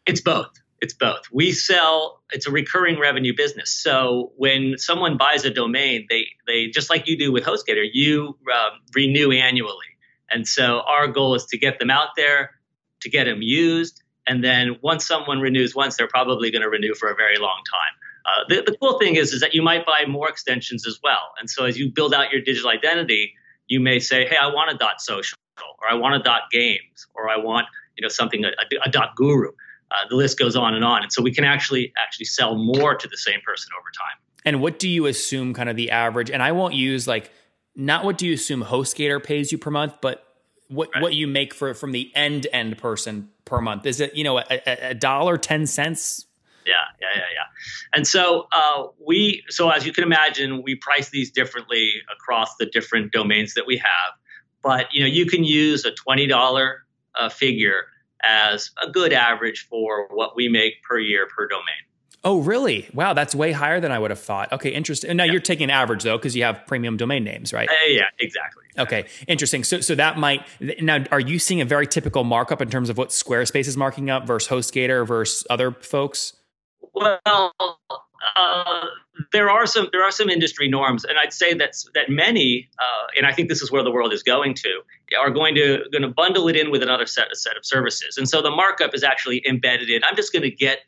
It's 0.06 0.22
both. 0.22 0.50
It's 0.81 0.94
both. 0.94 1.22
We 1.31 1.52
sell. 1.52 2.22
It's 2.31 2.48
a 2.48 2.52
recurring 2.52 3.00
revenue 3.00 3.34
business. 3.36 3.70
So 3.72 4.31
when 4.38 4.78
someone 4.78 5.18
buys 5.18 5.46
a 5.46 5.50
domain, 5.50 6.08
they 6.10 6.28
they 6.48 6.68
just 6.68 6.90
like 6.90 7.08
you 7.08 7.18
do 7.18 7.31
with 7.31 7.44
HostGator, 7.44 7.86
you 7.92 8.38
um, 8.54 8.80
renew 8.96 9.31
annually. 9.31 9.92
And 10.31 10.48
so 10.48 10.81
our 10.88 11.08
goal 11.08 11.36
is 11.36 11.46
to 11.48 11.58
get 11.58 11.80
them 11.80 11.90
out 11.90 12.10
there, 12.16 12.52
to 13.02 13.10
get 13.10 13.26
them 13.26 13.42
used, 13.42 14.02
and 14.28 14.44
then 14.44 14.78
once 14.81 15.08
someone 15.08 15.40
renews 15.40 15.74
once, 15.74 15.98
they're 15.98 16.08
probably 16.08 16.52
going 16.52 16.62
to 16.62 16.70
renew 16.70 16.94
for 16.94 17.10
a 17.10 17.16
very 17.16 17.38
long 17.40 17.62
time. 17.66 17.94
Uh, 18.25 18.44
the, 18.48 18.72
the 18.72 18.78
cool 18.78 19.00
thing 19.00 19.16
is, 19.16 19.34
is 19.34 19.42
that 19.42 19.56
you 19.56 19.62
might 19.64 19.86
buy 19.86 20.06
more 20.08 20.30
extensions 20.30 20.86
as 20.86 21.00
well. 21.04 21.34
And 21.40 21.50
so 21.50 21.66
as 21.66 21.80
you 21.80 21.92
build 21.92 22.14
out 22.14 22.32
your 22.32 22.42
digital 22.42 22.70
identity, 22.70 23.34
you 23.68 23.80
may 23.80 24.00
say, 24.00 24.28
hey, 24.28 24.38
I 24.38 24.48
want 24.48 24.72
a 24.72 24.78
dot 24.78 25.02
social, 25.02 25.38
or 25.58 25.90
I 25.90 25.96
want 25.96 26.16
a 26.16 26.20
dot 26.20 26.44
games, 26.52 27.08
or 27.16 27.28
I 27.28 27.38
want 27.38 27.68
you 27.98 28.04
know 28.04 28.10
something 28.10 28.46
a, 28.46 28.52
a 28.86 28.90
dot 28.90 29.16
guru. 29.16 29.52
Uh, 29.91 30.07
the 30.09 30.15
list 30.15 30.38
goes 30.38 30.56
on 30.56 30.75
and 30.75 30.86
on, 30.86 31.01
and 31.03 31.12
so 31.12 31.21
we 31.21 31.33
can 31.33 31.44
actually 31.44 31.91
actually 31.97 32.25
sell 32.25 32.56
more 32.56 32.95
to 32.95 33.07
the 33.07 33.18
same 33.18 33.39
person 33.45 33.71
over 33.80 33.89
time. 33.97 34.18
And 34.45 34.62
what 34.62 34.80
do 34.80 34.88
you 34.88 35.06
assume 35.07 35.53
kind 35.53 35.69
of 35.69 35.75
the 35.75 35.91
average? 35.91 36.30
And 36.30 36.41
I 36.41 36.51
won't 36.51 36.74
use 36.74 37.07
like 37.07 37.31
not 37.75 38.03
what 38.03 38.18
do 38.18 38.27
you 38.27 38.33
assume 38.33 38.63
HostGator 38.63 39.24
pays 39.24 39.51
you 39.51 39.57
per 39.57 39.71
month, 39.71 39.95
but 40.01 40.25
what 40.68 40.89
right. 40.94 41.01
what 41.01 41.13
you 41.13 41.27
make 41.27 41.53
for 41.53 41.74
from 41.74 41.91
the 41.91 42.12
end 42.15 42.47
end 42.53 42.77
person 42.77 43.30
per 43.45 43.62
month? 43.62 43.86
Is 43.86 44.00
it 44.00 44.15
you 44.15 44.24
know 44.24 44.39
a, 44.39 44.89
a 44.89 44.94
dollar 44.94 45.38
ten 45.38 45.65
cents? 45.65 46.25
Yeah, 46.65 46.74
yeah, 47.01 47.07
yeah, 47.15 47.21
yeah. 47.33 47.45
And 47.94 48.07
so 48.07 48.47
uh, 48.51 48.88
we 49.06 49.44
so 49.50 49.69
as 49.69 49.86
you 49.86 49.91
can 49.91 50.03
imagine, 50.03 50.62
we 50.62 50.75
price 50.75 51.10
these 51.10 51.31
differently 51.31 51.93
across 52.13 52.55
the 52.58 52.67
different 52.67 53.12
domains 53.12 53.55
that 53.55 53.65
we 53.65 53.77
have. 53.77 54.13
But 54.62 54.93
you 54.93 55.01
know, 55.01 55.08
you 55.08 55.25
can 55.25 55.43
use 55.43 55.86
a 55.86 55.91
twenty 55.91 56.27
dollar 56.27 56.86
uh, 57.15 57.29
figure 57.29 57.88
as 58.24 58.72
a 58.82 58.90
good 58.90 59.14
average 59.14 59.68
for 59.70 60.08
what 60.10 60.36
we 60.36 60.48
make 60.48 60.84
per 60.84 61.00
year 61.00 61.28
per 61.28 61.48
domain. 61.48 61.84
Oh, 62.24 62.42
really? 62.42 62.90
Wow, 62.94 63.14
that's 63.14 63.34
way 63.34 63.54
higher 63.54 63.80
than 63.80 63.94
I 63.94 64.00
would 64.00 64.12
have 64.12 64.20
thought. 64.20 64.52
Okay, 64.52 64.72
interesting. 64.72 65.16
Now 65.16 65.24
yeah. 65.24 65.32
you're 65.32 65.42
taking 65.42 65.72
average 65.72 66.04
though, 66.04 66.18
because 66.18 66.36
you 66.36 66.44
have 66.44 66.68
premium 66.68 66.98
domain 66.98 67.24
names, 67.24 67.54
right? 67.54 67.70
Uh, 67.70 67.74
yeah, 67.88 68.04
exactly, 68.20 68.66
exactly. 68.70 68.98
Okay, 68.98 69.10
interesting. 69.28 69.64
So, 69.64 69.80
so 69.80 69.96
that 69.96 70.18
might 70.18 70.46
now. 70.82 71.06
Are 71.12 71.20
you 71.22 71.40
seeing 71.40 71.62
a 71.62 71.66
very 71.66 71.88
typical 71.88 72.26
markup 72.26 72.62
in 72.62 72.70
terms 72.70 72.90
of 72.90 72.98
what 72.98 73.10
Squarespace 73.10 73.68
is 73.68 73.78
marking 73.78 74.10
up 74.10 74.28
versus 74.28 74.50
HostGator 74.50 75.08
versus 75.08 75.48
other 75.50 75.72
folks? 75.72 76.34
Well, 76.94 77.20
uh, 77.26 78.86
there 79.31 79.50
are 79.50 79.65
some 79.65 79.88
there 79.91 80.03
are 80.03 80.12
some 80.12 80.29
industry 80.29 80.67
norms, 80.67 81.05
and 81.05 81.17
I'd 81.17 81.33
say 81.33 81.53
that 81.53 81.74
that 81.93 82.09
many, 82.09 82.69
uh, 82.79 83.07
and 83.17 83.25
I 83.25 83.33
think 83.33 83.50
this 83.50 83.62
is 83.62 83.71
where 83.71 83.83
the 83.83 83.91
world 83.91 84.13
is 84.13 84.24
going 84.24 84.55
to, 84.55 84.81
are 85.19 85.29
going 85.29 85.55
to 85.55 85.83
going 85.91 86.01
to 86.01 86.09
bundle 86.09 86.48
it 86.48 86.55
in 86.55 86.71
with 86.71 86.83
another 86.83 87.05
set 87.05 87.27
set 87.33 87.57
of 87.57 87.65
services, 87.65 88.17
and 88.17 88.27
so 88.27 88.41
the 88.41 88.51
markup 88.51 88.93
is 88.93 89.03
actually 89.03 89.41
embedded 89.48 89.89
in. 89.89 90.03
I'm 90.03 90.15
just 90.15 90.33
going 90.33 90.43
to 90.43 90.51
get 90.51 90.79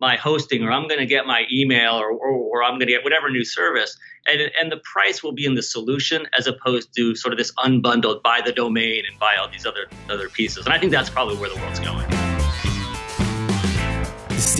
my 0.00 0.16
hosting 0.16 0.62
or 0.62 0.72
I'm 0.72 0.88
going 0.88 1.00
to 1.00 1.06
get 1.06 1.26
my 1.26 1.44
email 1.52 1.92
or, 1.94 2.10
or, 2.10 2.30
or 2.30 2.62
I'm 2.62 2.72
going 2.72 2.86
to 2.86 2.92
get 2.92 3.04
whatever 3.04 3.30
new 3.30 3.44
service. 3.44 3.96
And, 4.26 4.50
and 4.58 4.72
the 4.72 4.78
price 4.78 5.22
will 5.22 5.32
be 5.32 5.44
in 5.44 5.54
the 5.54 5.62
solution 5.62 6.26
as 6.38 6.46
opposed 6.46 6.94
to 6.96 7.14
sort 7.14 7.32
of 7.32 7.38
this 7.38 7.52
unbundled 7.58 8.22
by 8.22 8.40
the 8.44 8.52
domain 8.52 9.02
and 9.08 9.18
buy 9.18 9.36
all 9.38 9.48
these 9.48 9.66
other, 9.66 9.86
other 10.08 10.28
pieces. 10.28 10.64
And 10.64 10.74
I 10.74 10.78
think 10.78 10.92
that's 10.92 11.10
probably 11.10 11.36
where 11.36 11.50
the 11.50 11.56
world's 11.56 11.80
going. 11.80 12.19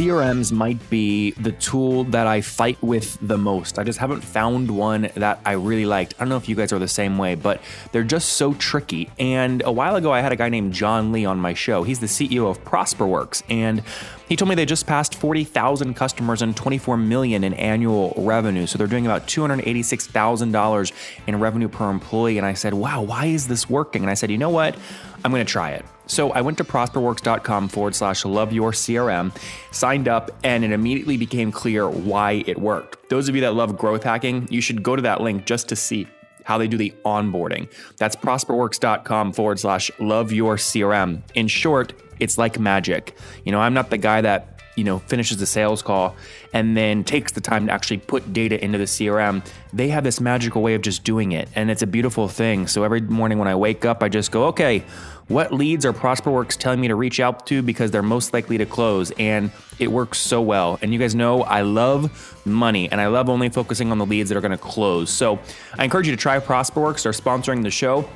CRMs 0.00 0.50
might 0.50 0.88
be 0.88 1.32
the 1.32 1.52
tool 1.52 2.04
that 2.04 2.26
I 2.26 2.40
fight 2.40 2.82
with 2.82 3.18
the 3.20 3.36
most. 3.36 3.78
I 3.78 3.84
just 3.84 3.98
haven't 3.98 4.22
found 4.22 4.70
one 4.70 5.10
that 5.14 5.40
I 5.44 5.52
really 5.52 5.84
liked. 5.84 6.14
I 6.16 6.20
don't 6.20 6.30
know 6.30 6.38
if 6.38 6.48
you 6.48 6.56
guys 6.56 6.72
are 6.72 6.78
the 6.78 6.88
same 6.88 7.18
way, 7.18 7.34
but 7.34 7.60
they're 7.92 8.02
just 8.02 8.30
so 8.30 8.54
tricky. 8.54 9.10
And 9.18 9.62
a 9.62 9.70
while 9.70 9.96
ago, 9.96 10.10
I 10.10 10.22
had 10.22 10.32
a 10.32 10.36
guy 10.36 10.48
named 10.48 10.72
John 10.72 11.12
Lee 11.12 11.26
on 11.26 11.38
my 11.38 11.52
show. 11.52 11.82
He's 11.82 12.00
the 12.00 12.06
CEO 12.06 12.50
of 12.50 12.64
ProsperWorks, 12.64 13.42
and 13.50 13.82
he 14.26 14.36
told 14.36 14.48
me 14.48 14.54
they 14.54 14.64
just 14.64 14.86
passed 14.86 15.14
40,000 15.16 15.92
customers 15.92 16.40
and 16.40 16.56
24 16.56 16.96
million 16.96 17.44
in 17.44 17.52
annual 17.52 18.14
revenue. 18.16 18.66
So 18.66 18.78
they're 18.78 18.86
doing 18.86 19.04
about 19.04 19.26
$286,000 19.26 20.92
in 21.26 21.38
revenue 21.38 21.68
per 21.68 21.90
employee. 21.90 22.38
And 22.38 22.46
I 22.46 22.54
said, 22.54 22.72
wow, 22.72 23.02
why 23.02 23.26
is 23.26 23.48
this 23.48 23.68
working? 23.68 24.00
And 24.00 24.10
I 24.10 24.14
said, 24.14 24.30
you 24.30 24.38
know 24.38 24.48
what? 24.48 24.78
I'm 25.22 25.30
going 25.30 25.44
to 25.44 25.52
try 25.52 25.72
it. 25.72 25.84
So 26.10 26.32
I 26.32 26.40
went 26.40 26.58
to 26.58 26.64
prosperworks.com 26.64 27.68
forward 27.68 27.94
slash 27.94 28.24
love 28.24 28.52
your 28.52 28.72
CRM, 28.72 29.32
signed 29.70 30.08
up, 30.08 30.32
and 30.42 30.64
it 30.64 30.72
immediately 30.72 31.16
became 31.16 31.52
clear 31.52 31.88
why 31.88 32.42
it 32.48 32.58
worked. 32.58 33.08
Those 33.10 33.28
of 33.28 33.36
you 33.36 33.40
that 33.42 33.54
love 33.54 33.78
growth 33.78 34.02
hacking, 34.02 34.48
you 34.50 34.60
should 34.60 34.82
go 34.82 34.96
to 34.96 35.02
that 35.02 35.20
link 35.20 35.46
just 35.46 35.68
to 35.68 35.76
see 35.76 36.08
how 36.44 36.58
they 36.58 36.66
do 36.66 36.76
the 36.76 36.92
onboarding. 37.04 37.72
That's 37.96 38.16
prosperworks.com 38.16 39.34
forward 39.34 39.60
slash 39.60 39.88
love 40.00 40.32
your 40.32 40.56
CRM. 40.56 41.22
In 41.34 41.46
short, 41.46 41.92
it's 42.18 42.36
like 42.36 42.58
magic. 42.58 43.16
You 43.44 43.52
know, 43.52 43.60
I'm 43.60 43.72
not 43.72 43.90
the 43.90 43.98
guy 43.98 44.20
that 44.20 44.59
you 44.80 44.84
know 44.84 44.98
finishes 45.00 45.36
the 45.36 45.44
sales 45.44 45.82
call 45.82 46.16
and 46.54 46.74
then 46.74 47.04
takes 47.04 47.32
the 47.32 47.40
time 47.42 47.66
to 47.66 47.72
actually 47.72 47.98
put 47.98 48.32
data 48.32 48.62
into 48.64 48.78
the 48.78 48.84
CRM. 48.84 49.46
They 49.74 49.88
have 49.88 50.04
this 50.04 50.22
magical 50.22 50.62
way 50.62 50.74
of 50.74 50.80
just 50.80 51.04
doing 51.04 51.32
it, 51.32 51.50
and 51.54 51.70
it's 51.70 51.82
a 51.82 51.86
beautiful 51.86 52.28
thing. 52.28 52.66
So 52.66 52.82
every 52.82 53.02
morning 53.02 53.38
when 53.38 53.46
I 53.46 53.54
wake 53.54 53.84
up, 53.84 54.02
I 54.02 54.08
just 54.08 54.30
go, 54.30 54.46
okay, 54.46 54.82
what 55.28 55.52
leads 55.52 55.84
are 55.84 55.92
ProsperWorks 55.92 56.56
telling 56.56 56.80
me 56.80 56.88
to 56.88 56.94
reach 56.94 57.20
out 57.20 57.46
to 57.48 57.60
because 57.60 57.90
they're 57.90 58.02
most 58.02 58.32
likely 58.32 58.56
to 58.56 58.64
close? 58.64 59.10
And 59.18 59.52
it 59.78 59.92
works 59.92 60.18
so 60.18 60.40
well. 60.40 60.78
And 60.80 60.94
you 60.94 60.98
guys 60.98 61.14
know 61.14 61.42
I 61.42 61.60
love 61.60 62.42
money 62.46 62.90
and 62.90 63.02
I 63.02 63.08
love 63.08 63.28
only 63.28 63.50
focusing 63.50 63.92
on 63.92 63.98
the 63.98 64.06
leads 64.06 64.30
that 64.30 64.38
are 64.38 64.40
going 64.40 64.50
to 64.50 64.58
close. 64.58 65.10
So 65.10 65.38
I 65.78 65.84
encourage 65.84 66.08
you 66.08 66.16
to 66.16 66.20
try 66.20 66.40
ProsperWorks. 66.40 67.02
They're 67.02 67.12
sponsoring 67.12 67.62
the 67.62 67.70
show. 67.70 68.08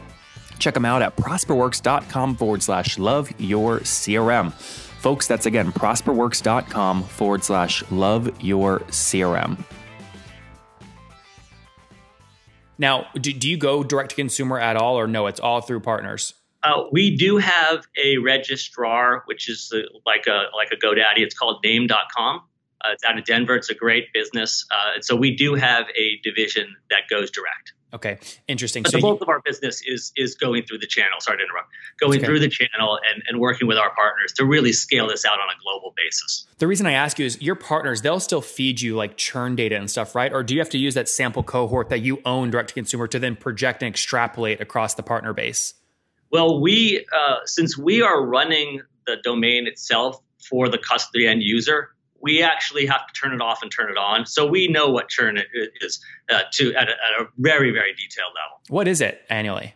Check 0.59 0.75
them 0.75 0.87
out 0.87 1.02
at 1.02 1.14
prosperworks.com 1.16 2.37
forward 2.37 2.62
slash 2.62 2.99
love 2.99 3.30
your 3.38 3.80
CRM. 3.80 4.52
Folks, 5.04 5.26
that's 5.26 5.44
again 5.44 5.70
prosperworks.com 5.70 7.02
forward 7.02 7.44
slash 7.44 7.84
love 7.90 8.42
your 8.42 8.80
CRM. 8.88 9.62
Now, 12.78 13.08
do, 13.20 13.30
do 13.34 13.50
you 13.50 13.58
go 13.58 13.84
direct 13.84 14.08
to 14.12 14.16
consumer 14.16 14.58
at 14.58 14.78
all, 14.78 14.99
or 14.99 15.06
no? 15.06 15.26
It's 15.26 15.40
all 15.40 15.61
through 15.61 15.80
partners. 15.80 16.32
Uh, 16.62 16.84
we 16.90 17.14
do 17.14 17.37
have 17.37 17.87
a 18.02 18.16
registrar, 18.16 19.25
which 19.26 19.50
is 19.50 19.68
the, 19.68 19.87
like 20.06 20.26
a 20.26 20.44
like 20.56 20.68
a 20.73 20.76
GoDaddy. 20.76 21.18
It's 21.18 21.34
called 21.34 21.62
Name.com. 21.62 22.40
Uh, 22.84 22.92
it's 22.92 23.04
out 23.04 23.18
of 23.18 23.24
Denver. 23.24 23.54
It's 23.56 23.70
a 23.70 23.74
great 23.74 24.12
business. 24.12 24.66
Uh, 24.70 25.00
so 25.00 25.16
we 25.16 25.34
do 25.34 25.54
have 25.54 25.86
a 25.96 26.20
division 26.22 26.76
that 26.90 27.02
goes 27.08 27.30
direct. 27.30 27.72
Okay, 27.94 28.18
interesting. 28.48 28.82
But 28.82 28.90
so 28.90 28.98
the 28.98 29.02
bulk 29.02 29.20
you, 29.20 29.24
of 29.24 29.28
our 29.28 29.40
business 29.44 29.80
is 29.86 30.12
is 30.16 30.34
going 30.34 30.64
through 30.64 30.78
the 30.78 30.86
channel. 30.86 31.20
Sorry 31.20 31.38
to 31.38 31.44
interrupt. 31.44 31.68
Going 32.00 32.18
okay. 32.18 32.26
through 32.26 32.40
the 32.40 32.48
channel 32.48 32.98
and, 33.08 33.22
and 33.28 33.38
working 33.38 33.68
with 33.68 33.78
our 33.78 33.94
partners 33.94 34.32
to 34.32 34.44
really 34.44 34.72
scale 34.72 35.06
this 35.06 35.24
out 35.24 35.34
on 35.38 35.48
a 35.48 35.62
global 35.62 35.94
basis. 35.96 36.44
The 36.58 36.66
reason 36.66 36.86
I 36.86 36.92
ask 36.92 37.20
you 37.20 37.26
is 37.26 37.40
your 37.40 37.54
partners, 37.54 38.02
they'll 38.02 38.18
still 38.18 38.40
feed 38.40 38.80
you 38.80 38.96
like 38.96 39.16
churn 39.16 39.54
data 39.54 39.76
and 39.76 39.88
stuff, 39.88 40.16
right? 40.16 40.32
Or 40.32 40.42
do 40.42 40.54
you 40.54 40.60
have 40.60 40.70
to 40.70 40.78
use 40.78 40.94
that 40.94 41.08
sample 41.08 41.44
cohort 41.44 41.88
that 41.90 42.00
you 42.00 42.20
own 42.24 42.50
direct 42.50 42.70
to 42.70 42.74
consumer 42.74 43.06
to 43.06 43.20
then 43.20 43.36
project 43.36 43.80
and 43.80 43.88
extrapolate 43.90 44.60
across 44.60 44.94
the 44.94 45.04
partner 45.04 45.32
base? 45.32 45.74
Well, 46.32 46.60
we 46.60 47.06
uh, 47.16 47.36
since 47.44 47.78
we 47.78 48.02
are 48.02 48.26
running 48.26 48.80
the 49.06 49.18
domain 49.22 49.68
itself 49.68 50.20
for 50.48 50.68
the 50.68 50.78
customer 50.78 51.28
end 51.28 51.44
user, 51.44 51.93
we 52.24 52.42
actually 52.42 52.86
have 52.86 53.06
to 53.06 53.12
turn 53.12 53.34
it 53.34 53.42
off 53.42 53.58
and 53.62 53.70
turn 53.70 53.90
it 53.90 53.98
on. 53.98 54.24
So 54.24 54.46
we 54.46 54.66
know 54.66 54.88
what 54.88 55.10
churn 55.10 55.38
is 55.82 56.00
uh, 56.32 56.40
to 56.54 56.74
at 56.74 56.88
a, 56.88 56.92
at 56.92 57.20
a, 57.20 57.26
very 57.36 57.70
very 57.70 57.92
detailed 57.92 58.32
level. 58.34 58.60
What 58.68 58.88
is 58.88 59.02
it 59.02 59.20
annually? 59.28 59.74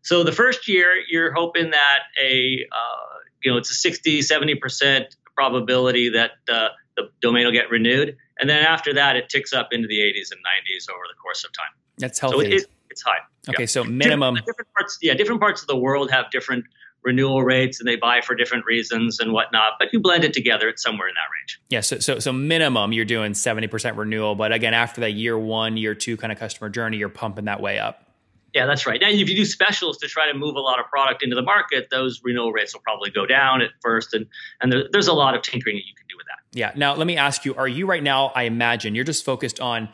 So 0.00 0.24
the 0.24 0.32
first 0.32 0.66
year, 0.66 0.94
you're 1.08 1.32
hoping 1.32 1.70
that 1.70 1.98
a 2.20 2.66
uh, 2.72 3.18
you 3.44 3.52
know 3.52 3.58
it's 3.58 3.70
a 3.70 3.74
60 3.74 4.22
70 4.22 4.54
percent 4.54 5.16
probability 5.36 6.08
that 6.08 6.32
uh, 6.50 6.68
the 6.96 7.10
domain 7.20 7.44
will 7.44 7.52
get 7.52 7.70
renewed, 7.70 8.16
and 8.40 8.48
then 8.48 8.64
after 8.64 8.94
that, 8.94 9.16
it 9.16 9.28
ticks 9.28 9.52
up 9.52 9.68
into 9.72 9.86
the 9.86 9.98
80s 9.98 10.32
and 10.32 10.40
90s 10.40 10.90
over 10.90 11.02
the 11.06 11.16
course 11.22 11.44
of 11.44 11.52
time. 11.52 11.72
That's 11.98 12.18
healthy. 12.18 12.36
So 12.36 12.40
it, 12.40 12.52
it, 12.52 12.66
it's 12.88 13.02
high. 13.02 13.18
Okay, 13.50 13.64
yeah. 13.64 13.66
so 13.66 13.84
minimum 13.84 14.36
different, 14.36 14.46
different 14.46 14.74
parts. 14.74 14.98
Yeah, 15.02 15.14
different 15.14 15.40
parts 15.42 15.60
of 15.60 15.68
the 15.68 15.76
world 15.76 16.10
have 16.10 16.30
different 16.30 16.64
renewal 17.04 17.42
rates 17.42 17.80
and 17.80 17.88
they 17.88 17.96
buy 17.96 18.20
for 18.20 18.34
different 18.34 18.64
reasons 18.64 19.20
and 19.20 19.32
whatnot. 19.32 19.72
But 19.78 19.92
you 19.92 20.00
blend 20.00 20.24
it 20.24 20.32
together, 20.32 20.68
it's 20.68 20.82
somewhere 20.82 21.08
in 21.08 21.14
that 21.14 21.28
range. 21.32 21.60
Yeah. 21.68 21.80
So 21.80 21.98
so 21.98 22.18
so 22.18 22.32
minimum 22.32 22.92
you're 22.92 23.04
doing 23.04 23.32
70% 23.32 23.96
renewal. 23.96 24.34
But 24.34 24.52
again, 24.52 24.74
after 24.74 25.00
that 25.02 25.12
year 25.12 25.38
one, 25.38 25.76
year 25.76 25.94
two 25.94 26.16
kind 26.16 26.32
of 26.32 26.38
customer 26.38 26.70
journey, 26.70 26.96
you're 26.96 27.08
pumping 27.08 27.46
that 27.46 27.60
way 27.60 27.78
up. 27.78 28.06
Yeah, 28.54 28.66
that's 28.66 28.86
right. 28.86 29.00
Now, 29.00 29.08
if 29.08 29.30
you 29.30 29.36
do 29.36 29.46
specials 29.46 29.96
to 29.98 30.08
try 30.08 30.30
to 30.30 30.36
move 30.36 30.56
a 30.56 30.60
lot 30.60 30.78
of 30.78 30.86
product 30.86 31.22
into 31.22 31.34
the 31.34 31.42
market, 31.42 31.88
those 31.90 32.20
renewal 32.22 32.52
rates 32.52 32.74
will 32.74 32.82
probably 32.82 33.10
go 33.10 33.24
down 33.24 33.62
at 33.62 33.70
first, 33.80 34.12
and 34.12 34.26
and 34.60 34.70
there, 34.70 34.84
there's 34.92 35.08
a 35.08 35.14
lot 35.14 35.34
of 35.34 35.42
tinkering 35.42 35.76
that 35.76 35.86
you 35.86 35.94
can 35.94 36.06
do 36.06 36.16
with 36.18 36.26
that. 36.26 36.58
Yeah. 36.58 36.72
Now, 36.76 36.94
let 36.94 37.06
me 37.06 37.16
ask 37.16 37.46
you: 37.46 37.54
Are 37.54 37.68
you 37.68 37.86
right 37.86 38.02
now? 38.02 38.26
I 38.34 38.42
imagine 38.42 38.94
you're 38.94 39.04
just 39.04 39.24
focused 39.24 39.58
on 39.58 39.88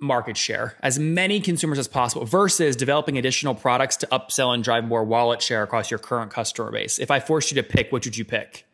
market 0.00 0.36
share, 0.36 0.76
as 0.82 0.98
many 0.98 1.40
consumers 1.40 1.78
as 1.78 1.88
possible, 1.88 2.24
versus 2.24 2.76
developing 2.76 3.16
additional 3.18 3.54
products 3.54 3.96
to 3.98 4.06
upsell 4.08 4.52
and 4.52 4.62
drive 4.62 4.84
more 4.84 5.04
wallet 5.04 5.40
share 5.40 5.62
across 5.62 5.90
your 5.90 5.98
current 5.98 6.30
customer 6.30 6.70
base. 6.70 6.98
If 6.98 7.10
I 7.10 7.20
forced 7.20 7.50
you 7.50 7.60
to 7.60 7.62
pick, 7.62 7.90
which 7.92 8.04
would 8.04 8.16
you 8.16 8.24
pick? 8.24 8.66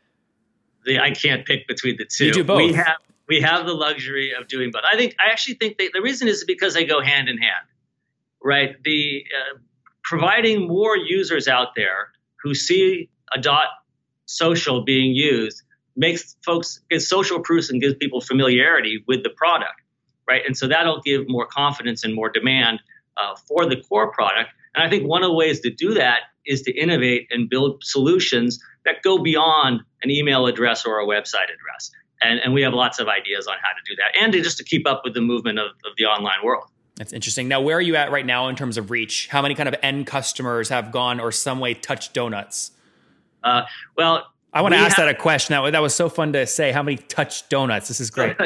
The, 0.85 0.99
I 0.99 1.12
can't 1.12 1.47
pick 1.47 1.69
between 1.69 1.97
the 1.97 2.05
two. 2.05 2.26
You 2.26 2.33
do 2.33 2.45
both. 2.45 2.59
We 2.59 2.73
have 2.73 2.97
we 3.29 3.41
have 3.41 3.67
the 3.67 3.75
luxury 3.75 4.33
of 4.38 4.49
doing 4.49 4.71
both. 4.73 4.83
I 4.91 4.97
think 4.97 5.14
I 5.25 5.31
actually 5.31 5.55
think 5.55 5.79
they, 5.79 5.88
the 5.93 6.02
reason 6.02 6.26
is 6.26 6.45
because 6.45 6.75
they 6.75 6.85
go 6.85 7.00
hand 7.00 7.29
in 7.29 7.38
hand, 7.38 7.67
right? 8.43 8.83
The 8.83 9.25
uh, 9.33 9.59
providing 10.02 10.67
more 10.67 10.97
users 10.97 11.47
out 11.47 11.76
there 11.76 12.11
who 12.43 12.55
see 12.55 13.09
a 13.33 13.41
dot 13.41 13.67
social 14.26 14.83
being 14.83 15.14
used 15.14 15.62
makes 15.95 16.37
folks 16.45 16.81
gives 16.91 17.07
social 17.07 17.38
proofs 17.41 17.71
and 17.71 17.81
gives 17.81 17.95
people 17.95 18.21
familiarity 18.21 19.05
with 19.07 19.23
the 19.23 19.31
product 19.31 19.81
right? 20.29 20.43
And 20.47 20.57
so 20.57 20.69
that'll 20.69 21.00
give 21.00 21.29
more 21.29 21.47
confidence 21.47 22.05
and 22.05 22.14
more 22.14 22.29
demand 22.29 22.81
uh, 23.17 23.35
for 23.47 23.67
the 23.67 23.76
core 23.76 24.11
product. 24.12 24.50
And 24.75 24.85
I 24.85 24.88
think 24.88 25.07
one 25.07 25.23
of 25.23 25.29
the 25.29 25.35
ways 25.35 25.61
to 25.61 25.71
do 25.71 25.95
that 25.95 26.21
is 26.47 26.62
to 26.62 26.73
innovate 26.73 27.29
and 27.31 27.49
build 27.49 27.83
solutions 27.85 28.59
that 28.85 29.02
go 29.02 29.19
beyond 29.19 29.81
an 30.02 30.11
email 30.11 30.47
address 30.47 30.85
or 30.85 30.99
a 30.99 31.07
website 31.07 31.45
address. 31.45 31.91
And, 32.23 32.41
and 32.41 32.55
we 32.55 32.62
have 32.62 32.73
lots 32.73 32.99
of 32.99 33.09
ideas 33.09 33.47
on 33.47 33.55
how 33.62 33.71
to 33.71 33.81
do 33.87 33.97
that 33.97 34.23
and 34.23 34.33
to 34.33 34.43
just 34.43 34.59
to 34.59 34.64
keep 34.64 34.87
up 34.87 35.02
with 35.05 35.14
the 35.14 35.21
movement 35.21 35.59
of, 35.59 35.71
of 35.85 35.97
the 35.99 36.05
online 36.05 36.45
world. 36.45 36.64
That's 36.97 37.12
interesting. 37.12 37.49
Now, 37.49 37.61
where 37.61 37.76
are 37.76 37.83
you 37.83 37.97
at 37.97 38.12
right 38.12 38.26
now 38.26 38.49
in 38.49 38.57
terms 38.57 38.76
of 38.76 38.91
reach? 38.91 39.29
How 39.29 39.43
many 39.43 39.55
kind 39.55 39.69
of 39.69 39.75
end 39.83 40.07
customers 40.07 40.69
have 40.69 40.93
gone 40.93 41.21
or 41.21 41.33
some 41.33 41.59
way 41.59 41.75
touched 41.75 42.12
donuts? 42.12 42.73
Uh, 43.43 43.62
well, 43.97 44.32
I 44.52 44.61
want 44.61 44.75
to 44.75 44.78
ask 44.78 44.97
have, 44.97 45.06
that 45.06 45.14
a 45.14 45.18
question. 45.18 45.54
That, 45.54 45.71
that 45.73 45.80
was 45.80 45.94
so 45.94 46.09
fun 46.09 46.32
to 46.35 46.47
say. 46.47 46.73
How 46.73 46.82
many 46.82 46.99
touch 46.99 47.49
donuts? 47.49 47.88
This 47.88 48.00
is 48.00 48.11
great. 48.11 48.37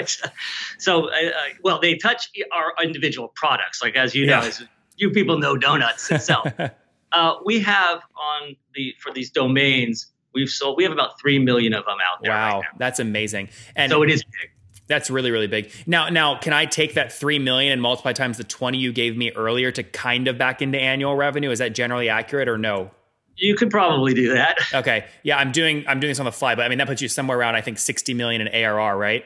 so, 0.78 1.08
uh, 1.08 1.10
uh, 1.10 1.30
well, 1.64 1.80
they 1.80 1.96
touch 1.96 2.30
our 2.52 2.72
individual 2.82 3.32
products. 3.34 3.82
Like 3.82 3.96
as 3.96 4.14
you 4.14 4.26
yeah. 4.26 4.40
know, 4.40 4.46
as 4.46 4.64
you 4.96 5.10
people 5.10 5.38
know 5.38 5.56
donuts 5.56 6.10
itself. 6.10 6.48
uh, 7.12 7.34
we 7.44 7.60
have 7.60 8.02
on 8.16 8.56
the 8.75 8.94
for 9.00 9.12
these 9.12 9.30
domains, 9.30 10.12
we've 10.32 10.48
sold. 10.48 10.76
We 10.76 10.84
have 10.84 10.92
about 10.92 11.20
three 11.20 11.38
million 11.38 11.72
of 11.72 11.84
them 11.84 11.98
out 12.08 12.22
there. 12.22 12.32
Wow, 12.32 12.60
right 12.60 12.78
that's 12.78 13.00
amazing. 13.00 13.48
And 13.75 13.90
so 13.90 14.02
it 14.02 14.10
is 14.10 14.22
big. 14.22 14.50
That's 14.88 15.10
really, 15.10 15.32
really 15.32 15.48
big. 15.48 15.72
Now, 15.88 16.08
now, 16.10 16.38
can 16.38 16.52
I 16.52 16.64
take 16.64 16.94
that 16.94 17.12
three 17.12 17.40
million 17.40 17.72
and 17.72 17.82
multiply 17.82 18.12
times 18.12 18.36
the 18.36 18.44
twenty 18.44 18.78
you 18.78 18.92
gave 18.92 19.16
me 19.16 19.32
earlier 19.32 19.72
to 19.72 19.82
kind 19.82 20.28
of 20.28 20.38
back 20.38 20.62
into 20.62 20.78
annual 20.78 21.16
revenue? 21.16 21.50
Is 21.50 21.58
that 21.58 21.75
generally 21.75 22.08
accurate 22.08 22.48
or 22.48 22.58
no? 22.58 22.90
You 23.37 23.55
could 23.55 23.71
probably 23.71 24.14
do 24.14 24.35
that. 24.35 24.59
Okay. 24.75 25.07
Yeah, 25.23 25.38
I'm 25.38 25.52
doing 25.52 25.85
I'm 25.87 26.00
doing 26.00 26.11
this 26.11 26.19
on 26.19 26.25
the 26.25 26.33
fly, 26.33 26.55
but 26.55 26.64
I 26.64 26.69
mean 26.69 26.78
that 26.78 26.87
puts 26.87 27.00
you 27.00 27.09
somewhere 27.09 27.38
around 27.38 27.55
I 27.55 27.61
think 27.61 27.78
60 27.78 28.14
million 28.14 28.40
in 28.40 28.49
ARR, 28.49 28.97
right? 28.97 29.25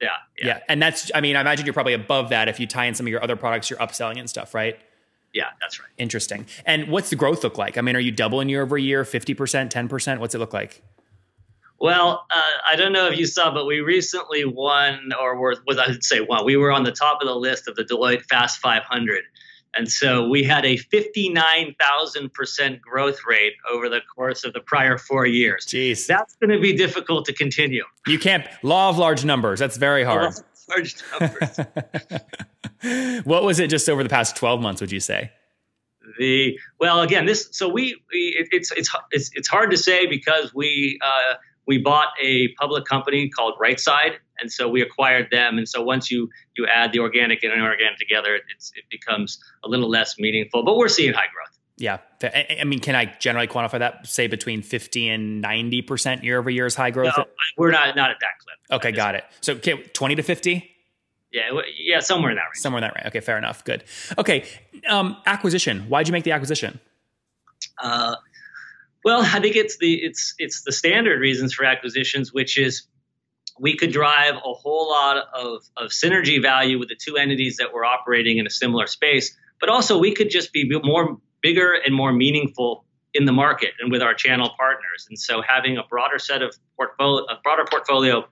Yeah, 0.00 0.08
yeah. 0.38 0.46
Yeah. 0.46 0.58
And 0.68 0.82
that's 0.82 1.10
I 1.14 1.20
mean, 1.20 1.36
I 1.36 1.40
imagine 1.40 1.66
you're 1.66 1.74
probably 1.74 1.94
above 1.94 2.30
that 2.30 2.48
if 2.48 2.60
you 2.60 2.66
tie 2.66 2.86
in 2.86 2.94
some 2.94 3.06
of 3.06 3.10
your 3.10 3.22
other 3.22 3.36
products 3.36 3.70
you're 3.70 3.78
upselling 3.78 4.18
and 4.18 4.28
stuff, 4.28 4.54
right? 4.54 4.78
Yeah, 5.32 5.46
that's 5.60 5.80
right. 5.80 5.88
Interesting. 5.98 6.46
And 6.64 6.88
what's 6.88 7.10
the 7.10 7.16
growth 7.16 7.42
look 7.42 7.58
like? 7.58 7.76
I 7.76 7.80
mean, 7.80 7.96
are 7.96 8.00
you 8.00 8.12
doubling 8.12 8.48
year 8.48 8.62
over 8.62 8.78
year, 8.78 9.02
50%, 9.02 9.68
10%? 9.68 10.18
What's 10.20 10.34
it 10.34 10.38
look 10.38 10.52
like? 10.52 10.80
Well, 11.80 12.24
uh, 12.30 12.42
I 12.70 12.76
don't 12.76 12.92
know 12.92 13.08
if 13.08 13.18
you 13.18 13.26
saw, 13.26 13.52
but 13.52 13.66
we 13.66 13.80
recently 13.80 14.44
won, 14.44 15.10
or 15.20 15.36
were, 15.36 15.56
was 15.66 15.76
I 15.76 15.88
would 15.88 16.04
say 16.04 16.20
won. 16.20 16.44
We 16.44 16.56
were 16.56 16.70
on 16.70 16.84
the 16.84 16.92
top 16.92 17.20
of 17.20 17.26
the 17.26 17.34
list 17.34 17.66
of 17.66 17.74
the 17.74 17.82
Deloitte 17.82 18.22
Fast 18.26 18.60
500 18.60 19.24
and 19.76 19.90
so 19.90 20.28
we 20.28 20.44
had 20.44 20.64
a 20.64 20.76
59,000% 20.76 22.80
growth 22.80 23.18
rate 23.26 23.54
over 23.70 23.88
the 23.88 24.00
course 24.14 24.44
of 24.44 24.52
the 24.52 24.60
prior 24.60 24.98
four 24.98 25.26
years. 25.26 25.66
Jeez. 25.66 26.06
That's 26.06 26.36
going 26.36 26.50
to 26.50 26.60
be 26.60 26.76
difficult 26.76 27.24
to 27.26 27.32
continue. 27.32 27.84
You 28.06 28.18
can't, 28.18 28.46
law 28.62 28.90
of 28.90 28.98
large 28.98 29.24
numbers. 29.24 29.58
That's 29.58 29.76
very 29.76 30.04
hard. 30.04 30.34
large 30.68 30.96
numbers. 31.20 31.58
what 33.24 33.44
was 33.44 33.58
it 33.58 33.68
just 33.68 33.88
over 33.88 34.02
the 34.02 34.08
past 34.08 34.36
12 34.36 34.60
months, 34.60 34.80
would 34.80 34.92
you 34.92 35.00
say? 35.00 35.32
The 36.18 36.58
well, 36.78 37.00
again, 37.00 37.24
this 37.24 37.48
so 37.50 37.68
we, 37.68 37.96
we 38.12 38.36
it, 38.38 38.48
it's, 38.52 38.70
it's 38.72 38.94
it's 39.10 39.30
it's 39.32 39.48
hard 39.48 39.70
to 39.70 39.78
say 39.78 40.06
because 40.06 40.54
we 40.54 40.98
uh, 41.02 41.36
we 41.66 41.78
bought 41.78 42.08
a 42.22 42.48
public 42.60 42.84
company 42.84 43.30
called 43.30 43.54
Rightside, 43.58 44.16
and 44.40 44.50
so 44.50 44.68
we 44.68 44.82
acquired 44.82 45.28
them. 45.30 45.58
And 45.58 45.68
so 45.68 45.82
once 45.82 46.10
you 46.10 46.28
you 46.56 46.66
add 46.66 46.92
the 46.92 47.00
organic 47.00 47.42
and 47.42 47.52
inorganic 47.52 47.98
together, 47.98 48.38
it's, 48.54 48.72
it 48.74 48.84
becomes 48.90 49.38
a 49.64 49.68
little 49.68 49.88
less 49.88 50.18
meaningful. 50.18 50.64
But 50.64 50.76
we're 50.76 50.88
seeing 50.88 51.12
high 51.12 51.28
growth. 51.32 51.58
Yeah, 51.76 51.98
I 52.60 52.62
mean, 52.64 52.78
can 52.78 52.94
I 52.94 53.06
generally 53.18 53.48
quantify 53.48 53.80
that? 53.80 54.06
Say 54.06 54.28
between 54.28 54.62
fifty 54.62 55.08
and 55.08 55.40
ninety 55.40 55.82
percent 55.82 56.22
year 56.22 56.38
over 56.38 56.48
year 56.48 56.66
is 56.66 56.74
high 56.76 56.90
growth. 56.90 57.14
No, 57.16 57.24
we're 57.56 57.72
not 57.72 57.96
not 57.96 58.10
at 58.10 58.18
that 58.20 58.38
clip. 58.38 58.80
Okay, 58.80 58.92
got 58.92 59.16
it. 59.16 59.24
So 59.40 59.54
okay, 59.54 59.82
twenty 59.92 60.14
to 60.14 60.22
fifty. 60.22 60.70
Yeah, 61.32 61.50
yeah, 61.76 61.98
somewhere 61.98 62.30
in 62.30 62.36
that 62.36 62.42
range. 62.42 62.58
Somewhere 62.58 62.78
in 62.78 62.82
that 62.84 62.94
range. 62.94 63.06
Okay, 63.08 63.18
fair 63.20 63.38
enough. 63.38 63.64
Good. 63.64 63.82
Okay, 64.16 64.44
um, 64.88 65.16
acquisition. 65.26 65.80
Why'd 65.88 66.06
you 66.06 66.12
make 66.12 66.22
the 66.22 66.30
acquisition? 66.30 66.78
Uh, 67.82 68.14
Well, 69.04 69.20
I 69.22 69.40
think 69.40 69.54
it's 69.56 69.76
the 69.78 69.94
it's 70.02 70.34
it's 70.38 70.62
the 70.62 70.72
standard 70.72 71.20
reasons 71.20 71.52
for 71.52 71.64
acquisitions, 71.64 72.32
which 72.32 72.56
is 72.56 72.86
we 73.58 73.76
could 73.76 73.92
drive 73.92 74.34
a 74.34 74.52
whole 74.52 74.90
lot 74.90 75.16
of, 75.32 75.62
of 75.76 75.90
synergy 75.90 76.40
value 76.40 76.78
with 76.78 76.88
the 76.88 76.96
two 76.96 77.16
entities 77.16 77.56
that 77.56 77.72
were 77.72 77.84
operating 77.84 78.38
in 78.38 78.46
a 78.46 78.50
similar 78.50 78.86
space, 78.86 79.36
but 79.60 79.68
also 79.68 79.98
we 79.98 80.12
could 80.12 80.30
just 80.30 80.52
be 80.52 80.68
more 80.82 81.18
bigger 81.40 81.72
and 81.72 81.94
more 81.94 82.12
meaningful 82.12 82.84
in 83.12 83.26
the 83.26 83.32
market 83.32 83.70
and 83.78 83.92
with 83.92 84.02
our 84.02 84.14
channel 84.14 84.50
partners. 84.56 85.06
And 85.08 85.18
so 85.18 85.40
having 85.40 85.78
a 85.78 85.84
broader 85.84 86.18
set 86.18 86.42
of 86.42 86.56
portfolio, 86.76 87.24
a 87.26 87.38
broader 87.44 87.64
portfolio 87.70 88.24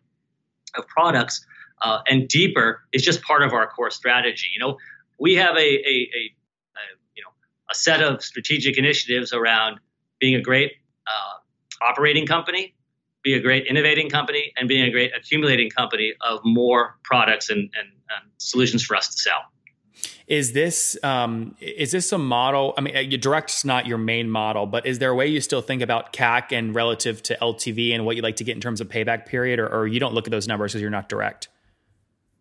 of 0.77 0.87
products 0.89 1.45
uh, 1.83 2.01
and 2.09 2.29
deeper 2.29 2.83
is 2.93 3.03
just 3.03 3.23
part 3.23 3.43
of 3.43 3.53
our 3.53 3.67
core 3.69 3.91
strategy. 3.91 4.49
You 4.53 4.61
know, 4.61 4.79
we 5.21 5.37
have 5.37 5.57
a, 5.57 5.61
a, 5.61 5.61
a, 5.61 6.23
a 6.25 6.85
you 7.15 7.23
know 7.23 7.31
a 7.71 7.75
set 7.75 8.03
of 8.03 8.23
strategic 8.23 8.77
initiatives 8.77 9.33
around 9.33 9.79
being 10.19 10.35
a 10.35 10.41
great 10.41 10.73
uh, 11.07 11.85
operating 11.85 12.27
company, 12.27 12.75
be 13.23 13.35
a 13.35 13.41
great 13.41 13.67
innovating 13.67 14.09
company, 14.09 14.53
and 14.57 14.69
being 14.69 14.85
a 14.85 14.91
great 14.91 15.13
accumulating 15.17 15.71
company 15.71 16.15
of 16.21 16.41
more 16.45 16.97
products 17.05 17.51
and, 17.51 17.61
and, 17.61 17.89
and 18.11 18.31
solutions 18.39 18.83
for 18.83 18.97
us 18.97 19.09
to 19.09 19.21
sell. 19.21 19.43
Is 20.27 20.53
this 20.53 20.97
um, 21.03 21.57
is 21.61 21.93
this 21.93 22.13
a 22.13 22.19
model? 22.19 22.75
I 22.79 22.81
mean, 22.81 23.11
your 23.11 23.19
direct's 23.19 23.65
not 23.65 23.87
your 23.87 23.99
main 23.99 24.31
model, 24.31 24.67
but 24.67 24.87
is 24.87 24.99
there 24.99 25.11
a 25.11 25.15
way 25.15 25.27
you 25.27 25.41
still 25.41 25.61
think 25.61 25.83
about 25.83 26.13
CAC 26.13 26.53
and 26.53 26.75
relative 26.75 27.23
to 27.25 27.37
LTV 27.41 27.93
and 27.93 28.07
what 28.07 28.17
you 28.17 28.23
like 28.23 28.37
to 28.37 28.45
get 28.45 28.55
in 28.55 28.61
terms 28.61 28.81
of 28.81 28.89
payback 28.89 29.27
period, 29.27 29.59
or, 29.59 29.69
or 29.69 29.87
you 29.87 30.01
don't 30.01 30.15
look 30.15 30.27
at 30.27 30.31
those 30.31 30.49
numbers 30.49 30.73
because 30.73 30.81
you're 30.81 30.91
not 30.91 31.09
direct? 31.09 31.49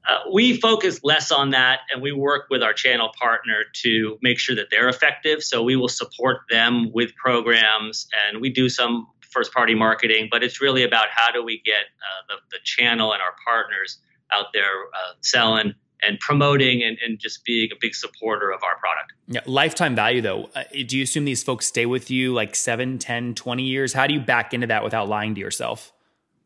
Uh, 0.07 0.19
we 0.33 0.59
focus 0.59 1.03
less 1.03 1.31
on 1.31 1.51
that 1.51 1.81
and 1.91 2.01
we 2.01 2.11
work 2.11 2.47
with 2.49 2.63
our 2.63 2.73
channel 2.73 3.11
partner 3.19 3.63
to 3.71 4.17
make 4.21 4.39
sure 4.39 4.55
that 4.55 4.67
they're 4.71 4.89
effective. 4.89 5.43
So 5.43 5.61
we 5.61 5.75
will 5.75 5.89
support 5.89 6.41
them 6.49 6.91
with 6.91 7.15
programs 7.15 8.07
and 8.27 8.41
we 8.41 8.49
do 8.49 8.67
some 8.67 9.07
first 9.31 9.53
party 9.53 9.75
marketing, 9.75 10.27
but 10.31 10.43
it's 10.43 10.61
really 10.61 10.83
about 10.83 11.07
how 11.09 11.31
do 11.31 11.43
we 11.43 11.61
get 11.63 11.83
uh, 11.83 12.21
the, 12.29 12.35
the 12.51 12.57
channel 12.63 13.13
and 13.13 13.21
our 13.21 13.35
partners 13.45 13.99
out 14.31 14.47
there 14.53 14.85
uh, 14.93 15.13
selling 15.21 15.73
and 16.01 16.19
promoting 16.19 16.81
and, 16.83 16.97
and 17.05 17.19
just 17.19 17.45
being 17.45 17.69
a 17.71 17.75
big 17.79 17.93
supporter 17.93 18.51
of 18.51 18.63
our 18.63 18.77
product. 18.77 19.13
Yeah, 19.27 19.41
lifetime 19.45 19.95
value 19.95 20.21
though. 20.21 20.49
Uh, 20.55 20.63
do 20.85 20.97
you 20.97 21.03
assume 21.03 21.25
these 21.25 21.43
folks 21.43 21.67
stay 21.67 21.85
with 21.85 22.09
you 22.09 22.33
like 22.33 22.55
7, 22.55 22.97
10, 22.97 23.35
20 23.35 23.63
years? 23.63 23.93
How 23.93 24.07
do 24.07 24.13
you 24.13 24.19
back 24.19 24.53
into 24.53 24.67
that 24.67 24.83
without 24.83 25.07
lying 25.07 25.35
to 25.35 25.41
yourself? 25.41 25.93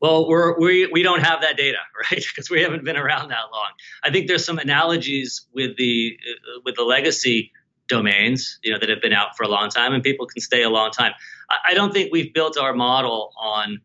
Well, 0.01 0.27
we're, 0.27 0.60
we 0.60 0.88
we 0.88 1.04
don't 1.04 1.22
have 1.22 1.42
that 1.42 1.58
data, 1.58 1.77
right? 2.12 2.24
Because 2.36 2.50
we 2.50 2.62
haven't 2.62 2.84
been 2.84 2.98
around 2.98 3.30
that 3.30 3.46
long. 3.51 3.70
I 4.04 4.12
think 4.12 4.27
there's 4.27 4.46
some 4.46 4.60
analogies 4.60 5.48
with 5.54 5.77
the 5.77 6.18
uh, 6.22 6.60
with 6.65 6.75
the 6.75 6.84
legacy 6.84 7.51
domains, 7.88 8.60
you 8.63 8.72
know, 8.72 8.80
that 8.80 8.89
have 8.89 9.01
been 9.01 9.13
out 9.13 9.36
for 9.38 9.44
a 9.44 9.48
long 9.48 9.70
time, 9.70 9.94
and 9.94 10.04
people 10.04 10.25
can 10.25 10.42
stay 10.42 10.63
a 10.63 10.70
long 10.70 10.92
time. 10.92 11.13
I, 11.50 11.72
I 11.72 11.74
don't 11.74 11.94
think 11.94 12.12
we've 12.12 12.34
built 12.34 12.58
our 12.58 12.74
model 12.74 13.32
on 13.39 13.82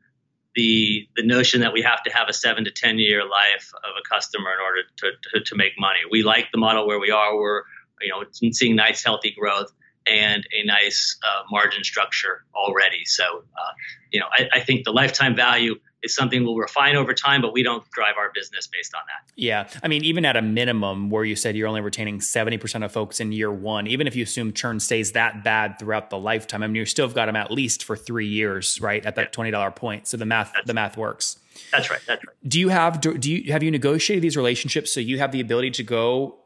the 0.55 1.09
the 1.17 1.23
notion 1.23 1.61
that 1.61 1.73
we 1.73 1.83
have 1.83 2.03
to 2.03 2.11
have 2.11 2.29
a 2.29 2.33
seven 2.33 2.65
to 2.65 2.71
ten 2.71 2.99
year 2.99 3.23
life 3.23 3.73
of 3.85 3.91
a 3.99 4.09
customer 4.09 4.51
in 4.53 4.59
order 4.65 4.83
to, 4.97 5.39
to, 5.39 5.45
to 5.45 5.57
make 5.57 5.73
money. 5.79 6.01
We 6.11 6.23
like 6.23 6.49
the 6.53 6.59
model 6.59 6.87
where 6.87 6.99
we 6.99 7.11
are. 7.11 7.37
We're 7.37 7.63
you 8.01 8.09
know 8.09 8.25
seeing 8.53 8.77
nice 8.77 9.05
healthy 9.05 9.35
growth 9.39 9.73
and 10.07 10.47
a 10.59 10.65
nice 10.65 11.19
uh, 11.23 11.43
margin 11.51 11.85
structure 11.85 12.45
already. 12.55 13.05
So 13.05 13.25
uh, 13.25 13.73
you 14.11 14.21
know 14.21 14.27
I, 14.33 14.49
I 14.55 14.61
think 14.61 14.85
the 14.85 14.93
lifetime 14.93 15.37
value 15.37 15.77
is 16.03 16.15
something 16.15 16.45
we'll 16.45 16.57
refine 16.57 16.97
over 16.97 17.13
time, 17.13 17.43
but 17.43 17.53
we 17.53 17.63
don't 17.63 17.89
drive 17.91 18.15
our 18.19 18.31
business 18.35 18.67
based 18.67 18.95
on 18.95 19.03
that. 19.07 19.33
Yeah. 19.37 19.69
I 19.83 19.89
mean, 19.89 20.05
even 20.05 20.25
at 20.25 20.37
a 20.37 20.43
minimum 20.43 21.11
where 21.11 21.25
you 21.25 21.37
said 21.37 21.57
you're 21.57 21.69
only 21.69 21.81
retaining 21.81 22.19
70% 22.19 22.85
of 22.85 22.93
folks 22.93 23.21
in 23.21 23.33
year 23.33 23.53
one, 23.53 23.87
even 23.87 24.07
if 24.07 24.17
you 24.17 24.23
assume 24.23 24.53
churn 24.53 24.81
stays 24.81 25.13
that 25.13 25.45
bad 25.45 25.79
throughout 25.79 26.11
the 26.11 26.19
lifetime, 26.19 26.63
I 26.63 26.67
mean, 26.67 26.77
you 26.77 26.87
still 26.87 27.07
have 27.07 27.15
got 27.15 27.27
them 27.27 27.37
at 27.37 27.51
least 27.51 27.85
for 27.85 27.97
three 27.97 28.27
years, 28.27 28.81
right? 28.81 29.05
At 29.05 29.17
that 29.17 29.33
$20 29.33 29.77
point. 29.77 30.07
So 30.07 30.17
the 30.17 30.27
math, 30.27 30.53
that's, 30.55 30.67
the 30.67 30.75
math 30.75 30.97
works. 30.97 31.39
That's 31.73 31.91
right. 31.91 32.01
That's 32.07 32.27
right. 32.27 32.37
Do 32.47 32.59
you 32.59 32.69
have, 32.69 33.01
do 33.01 33.31
you, 33.31 33.53
have 33.53 33.63
you 33.63 33.71
negotiated 33.71 34.23
these 34.23 34.37
relationships 34.37 34.93
so 34.93 35.01
you 35.01 35.19
have 35.19 35.33
the 35.33 35.41
ability 35.41 35.73
to 35.73 35.83
go 35.83 36.37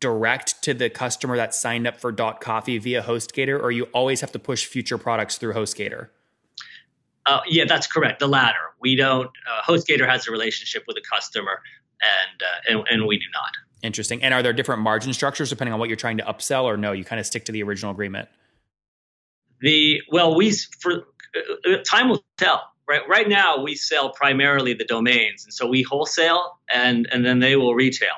direct 0.00 0.62
to 0.62 0.72
the 0.72 0.88
customer 0.88 1.36
that 1.36 1.54
signed 1.54 1.86
up 1.86 2.00
for 2.00 2.10
dot 2.10 2.40
coffee 2.40 2.78
via 2.78 3.02
HostGator, 3.02 3.62
or 3.62 3.70
you 3.70 3.84
always 3.92 4.22
have 4.22 4.32
to 4.32 4.38
push 4.38 4.64
future 4.64 4.98
products 4.98 5.36
through 5.36 5.52
HostGator? 5.52 6.08
Uh, 7.26 7.40
yeah, 7.46 7.64
that's 7.66 7.86
correct. 7.86 8.20
The 8.20 8.28
latter. 8.28 8.58
We 8.80 8.96
don't. 8.96 9.26
Uh, 9.26 9.62
HostGator 9.70 10.08
has 10.08 10.26
a 10.26 10.30
relationship 10.30 10.84
with 10.86 10.96
a 10.96 11.02
customer, 11.14 11.60
and, 12.02 12.42
uh, 12.42 12.78
and 12.78 12.88
and 12.88 13.06
we 13.06 13.18
do 13.18 13.26
not. 13.32 13.50
Interesting. 13.82 14.22
And 14.22 14.34
are 14.34 14.42
there 14.42 14.52
different 14.52 14.82
margin 14.82 15.12
structures 15.12 15.48
depending 15.50 15.72
on 15.72 15.80
what 15.80 15.88
you're 15.88 15.96
trying 15.96 16.18
to 16.18 16.24
upsell, 16.24 16.64
or 16.64 16.76
no? 16.76 16.92
You 16.92 17.04
kind 17.04 17.20
of 17.20 17.26
stick 17.26 17.44
to 17.46 17.52
the 17.52 17.62
original 17.62 17.92
agreement. 17.92 18.28
The 19.60 20.00
well, 20.10 20.34
we 20.34 20.52
for 20.80 21.04
uh, 21.66 21.76
time 21.88 22.08
will 22.08 22.24
tell. 22.36 22.62
Right. 22.88 23.02
Right 23.08 23.28
now, 23.28 23.62
we 23.62 23.76
sell 23.76 24.10
primarily 24.10 24.74
the 24.74 24.84
domains, 24.84 25.44
and 25.44 25.54
so 25.54 25.66
we 25.66 25.82
wholesale, 25.82 26.58
and 26.72 27.06
and 27.12 27.24
then 27.24 27.38
they 27.38 27.56
will 27.56 27.74
retail. 27.74 28.08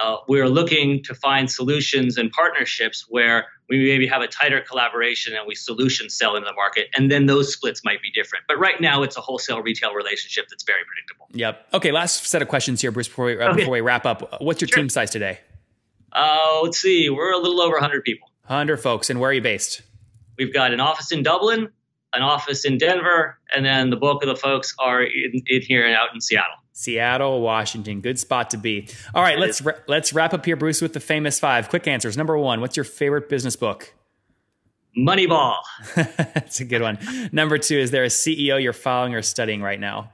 Uh, 0.00 0.18
we're 0.28 0.48
looking 0.48 1.02
to 1.02 1.14
find 1.14 1.50
solutions 1.50 2.16
and 2.16 2.30
partnerships 2.30 3.06
where 3.08 3.46
we 3.68 3.84
maybe 3.86 4.06
have 4.06 4.22
a 4.22 4.28
tighter 4.28 4.60
collaboration 4.60 5.34
and 5.34 5.46
we 5.46 5.54
solution 5.54 6.08
sell 6.08 6.36
into 6.36 6.46
the 6.46 6.54
market, 6.54 6.88
and 6.96 7.10
then 7.10 7.26
those 7.26 7.52
splits 7.52 7.84
might 7.84 8.00
be 8.00 8.10
different. 8.10 8.44
But 8.46 8.58
right 8.58 8.80
now, 8.80 9.02
it's 9.02 9.16
a 9.16 9.20
wholesale 9.20 9.60
retail 9.60 9.94
relationship 9.94 10.46
that's 10.48 10.64
very 10.64 10.82
predictable. 10.84 11.26
Yep. 11.32 11.66
Okay. 11.74 11.92
Last 11.92 12.26
set 12.26 12.42
of 12.42 12.48
questions 12.48 12.80
here, 12.80 12.90
Bruce. 12.90 13.08
Before 13.08 13.26
we, 13.26 13.38
uh, 13.38 13.48
okay. 13.48 13.56
before 13.56 13.72
we 13.72 13.80
wrap 13.80 14.06
up, 14.06 14.40
what's 14.40 14.60
your 14.60 14.68
sure. 14.68 14.78
team 14.78 14.88
size 14.88 15.10
today? 15.10 15.40
Uh, 16.12 16.60
let's 16.62 16.78
see. 16.78 17.10
We're 17.10 17.32
a 17.32 17.38
little 17.38 17.60
over 17.60 17.74
100 17.74 18.04
people. 18.04 18.30
100 18.46 18.78
folks. 18.78 19.10
And 19.10 19.20
where 19.20 19.30
are 19.30 19.34
you 19.34 19.42
based? 19.42 19.82
We've 20.38 20.52
got 20.52 20.72
an 20.72 20.80
office 20.80 21.12
in 21.12 21.22
Dublin, 21.22 21.68
an 22.12 22.22
office 22.22 22.64
in 22.64 22.78
Denver, 22.78 23.38
and 23.54 23.64
then 23.64 23.90
the 23.90 23.96
bulk 23.96 24.22
of 24.22 24.28
the 24.28 24.36
folks 24.36 24.74
are 24.78 25.02
in, 25.02 25.42
in 25.46 25.62
here 25.62 25.84
and 25.84 25.94
out 25.94 26.08
in 26.14 26.20
Seattle. 26.20 26.54
Seattle, 26.78 27.40
Washington, 27.40 28.00
good 28.00 28.20
spot 28.20 28.50
to 28.50 28.56
be. 28.56 28.86
All 29.12 29.20
right, 29.20 29.36
let's 29.36 29.60
ra- 29.60 29.72
let's 29.88 30.12
wrap 30.12 30.32
up 30.32 30.44
here, 30.44 30.54
Bruce, 30.54 30.80
with 30.80 30.92
the 30.92 31.00
famous 31.00 31.40
five. 31.40 31.68
Quick 31.70 31.88
answers. 31.88 32.16
Number 32.16 32.38
one, 32.38 32.60
what's 32.60 32.76
your 32.76 32.84
favorite 32.84 33.28
business 33.28 33.56
book? 33.56 33.92
Moneyball. 34.96 35.56
That's 35.96 36.60
a 36.60 36.64
good 36.64 36.80
one. 36.80 37.00
Number 37.32 37.58
two, 37.58 37.76
is 37.76 37.90
there 37.90 38.04
a 38.04 38.08
CEO 38.08 38.62
you're 38.62 38.72
following 38.72 39.12
or 39.16 39.22
studying 39.22 39.60
right 39.60 39.80
now? 39.80 40.12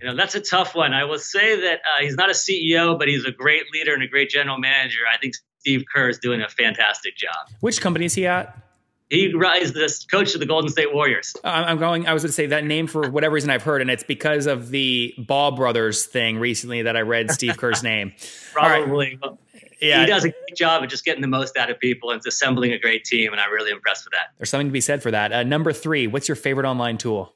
You 0.00 0.08
know, 0.08 0.16
that's 0.16 0.34
a 0.34 0.40
tough 0.40 0.74
one. 0.74 0.92
I 0.92 1.04
will 1.04 1.18
say 1.18 1.60
that 1.62 1.80
uh, 1.80 2.02
he's 2.02 2.14
not 2.14 2.28
a 2.28 2.34
CEO, 2.34 2.96
but 2.98 3.08
he's 3.08 3.24
a 3.24 3.32
great 3.32 3.64
leader 3.72 3.94
and 3.94 4.02
a 4.02 4.06
great 4.06 4.28
general 4.28 4.58
manager. 4.58 4.98
I 5.12 5.18
think 5.18 5.34
Steve 5.58 5.84
Kerr 5.92 6.10
is 6.10 6.18
doing 6.18 6.42
a 6.42 6.48
fantastic 6.48 7.16
job. 7.16 7.48
Which 7.60 7.80
company 7.80 8.04
is 8.04 8.14
he 8.14 8.26
at? 8.26 8.63
He 9.10 9.26
is 9.26 9.72
the 9.72 10.04
coach 10.10 10.34
of 10.34 10.40
the 10.40 10.46
Golden 10.46 10.70
State 10.70 10.92
Warriors. 10.94 11.34
I'm 11.44 11.78
going. 11.78 12.06
I 12.06 12.14
was 12.14 12.22
going 12.22 12.30
to 12.30 12.34
say 12.34 12.46
that 12.46 12.64
name 12.64 12.86
for 12.86 13.10
whatever 13.10 13.34
reason 13.34 13.50
I've 13.50 13.62
heard, 13.62 13.82
and 13.82 13.90
it's 13.90 14.02
because 14.02 14.46
of 14.46 14.70
the 14.70 15.14
Ball 15.18 15.52
Brothers 15.52 16.06
thing 16.06 16.38
recently 16.38 16.82
that 16.82 16.96
I 16.96 17.02
read 17.02 17.30
Steve 17.30 17.58
Kerr's 17.58 17.82
name. 17.82 18.12
Probably. 18.52 19.18
Right. 19.22 19.38
Yeah, 19.80 20.00
he 20.00 20.06
does 20.06 20.24
a 20.24 20.30
great 20.30 20.56
job 20.56 20.82
of 20.82 20.88
just 20.88 21.04
getting 21.04 21.20
the 21.20 21.28
most 21.28 21.56
out 21.56 21.68
of 21.68 21.78
people 21.78 22.10
and 22.10 22.22
assembling 22.26 22.72
a 22.72 22.78
great 22.78 23.04
team, 23.04 23.32
and 23.32 23.40
I'm 23.40 23.52
really 23.52 23.70
impressed 23.70 24.06
with 24.06 24.12
that. 24.12 24.32
There's 24.38 24.48
something 24.48 24.68
to 24.68 24.72
be 24.72 24.80
said 24.80 25.02
for 25.02 25.10
that. 25.10 25.32
Uh, 25.32 25.42
number 25.42 25.72
three, 25.72 26.06
what's 26.06 26.28
your 26.28 26.36
favorite 26.36 26.66
online 26.66 26.96
tool? 26.96 27.34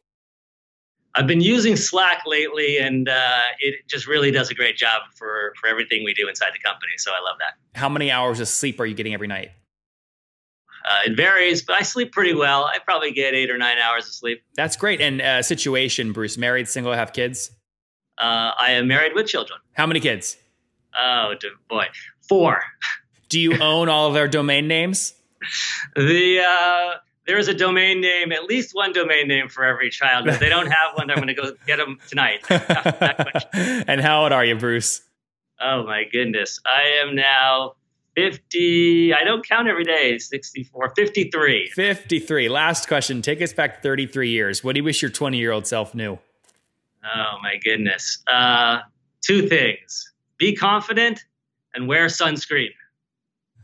I've 1.15 1.27
been 1.27 1.41
using 1.41 1.77
Slack 1.77 2.23
lately, 2.27 2.79
and 2.79 3.09
uh, 3.09 3.41
it 3.59 3.87
just 3.89 4.07
really 4.07 4.31
does 4.31 4.51
a 4.51 4.55
great 4.55 4.77
job 4.77 5.03
for 5.17 5.53
for 5.61 5.69
everything 5.69 6.05
we 6.05 6.15
do 6.15 6.29
inside 6.29 6.53
the 6.55 6.61
company. 6.61 6.93
So 6.97 7.11
I 7.11 7.23
love 7.23 7.37
that. 7.41 7.79
How 7.79 7.89
many 7.89 8.11
hours 8.11 8.41
of 8.41 8.49
sleep 8.49 8.81
are 8.81 8.87
you 8.87 8.95
getting 8.95 9.15
every 9.15 9.29
night? 9.29 9.51
Uh, 10.89 11.01
it 11.07 11.17
varies, 11.17 11.63
but 11.63 11.77
I 11.77 11.83
sleep 11.83 12.13
pretty 12.13 12.35
well. 12.35 12.65
I 12.65 12.79
probably 12.79 13.13
get 13.13 13.35
eight 13.35 13.51
or 13.51 13.59
nine 13.59 13.77
hours 13.79 14.07
of 14.07 14.15
sleep. 14.15 14.43
That's 14.55 14.77
great. 14.77 15.03
And 15.03 15.21
uh, 15.21 15.43
situation, 15.43 16.13
Bruce, 16.13 16.39
married, 16.39 16.67
single, 16.67 16.95
have 16.95 17.13
kids? 17.13 17.51
Uh, 18.17 18.53
I 18.59 18.73
am 18.73 18.89
married 18.89 19.13
with 19.15 19.27
children. 19.27 19.61
How 19.75 19.87
many 19.87 20.01
kids? 20.01 20.39
Oh 20.99 21.35
boy, 21.69 21.87
four. 22.27 22.63
Do 23.29 23.39
you 23.39 23.59
own 23.61 23.89
all 23.89 24.09
of 24.09 24.15
their 24.15 24.29
domain 24.29 24.67
names? 24.67 25.15
The 25.95 26.41
uh, 26.41 26.99
there 27.27 27.39
is 27.39 27.49
a 27.49 27.55
domain 27.55 28.01
name, 28.01 28.33
at 28.33 28.45
least 28.45 28.75
one 28.75 28.93
domain 28.93 29.29
name 29.29 29.49
for 29.49 29.65
every 29.65 29.91
child. 29.91 30.27
If 30.27 30.41
they 30.41 30.49
don't 30.49 30.67
have 30.67 30.97
one, 30.97 31.11
I'm 31.11 31.17
going 31.17 31.29
to 31.29 31.35
go 31.35 31.53
get 31.67 31.77
them 31.77 31.99
tonight. 32.09 32.41
and 33.89 34.01
how 34.01 34.23
old 34.23 34.33
are 34.33 34.45
you, 34.45 34.57
Bruce? 34.57 35.03
Oh 35.61 35.85
my 35.85 36.05
goodness, 36.11 36.59
I 36.65 37.03
am 37.05 37.15
now 37.15 37.75
50 38.19 39.15
i 39.15 39.23
don't 39.23 39.47
count 39.47 39.69
every 39.69 39.85
day 39.85 40.19
64 40.19 40.93
53 40.97 41.71
53 41.75 42.49
last 42.49 42.89
question. 42.89 43.23
Take 43.23 43.41
us 43.41 43.53
back 43.53 43.83
33 43.83 44.31
years. 44.31 44.65
What 44.65 44.75
do 44.75 44.81
you 44.81 44.85
wish 44.85 45.01
your 45.01 45.11
20 45.11 45.39
year 45.39 45.53
old 45.53 45.67
self 45.67 45.95
knew? 45.95 46.19
Oh 47.05 47.37
my 47.43 47.57
goodness. 47.63 48.19
Uh, 48.27 48.81
two 49.21 49.49
things. 49.49 50.13
Be 50.39 50.55
confident 50.55 51.25
and 51.75 51.87
wear 51.87 52.07
sunscreen 52.07 52.71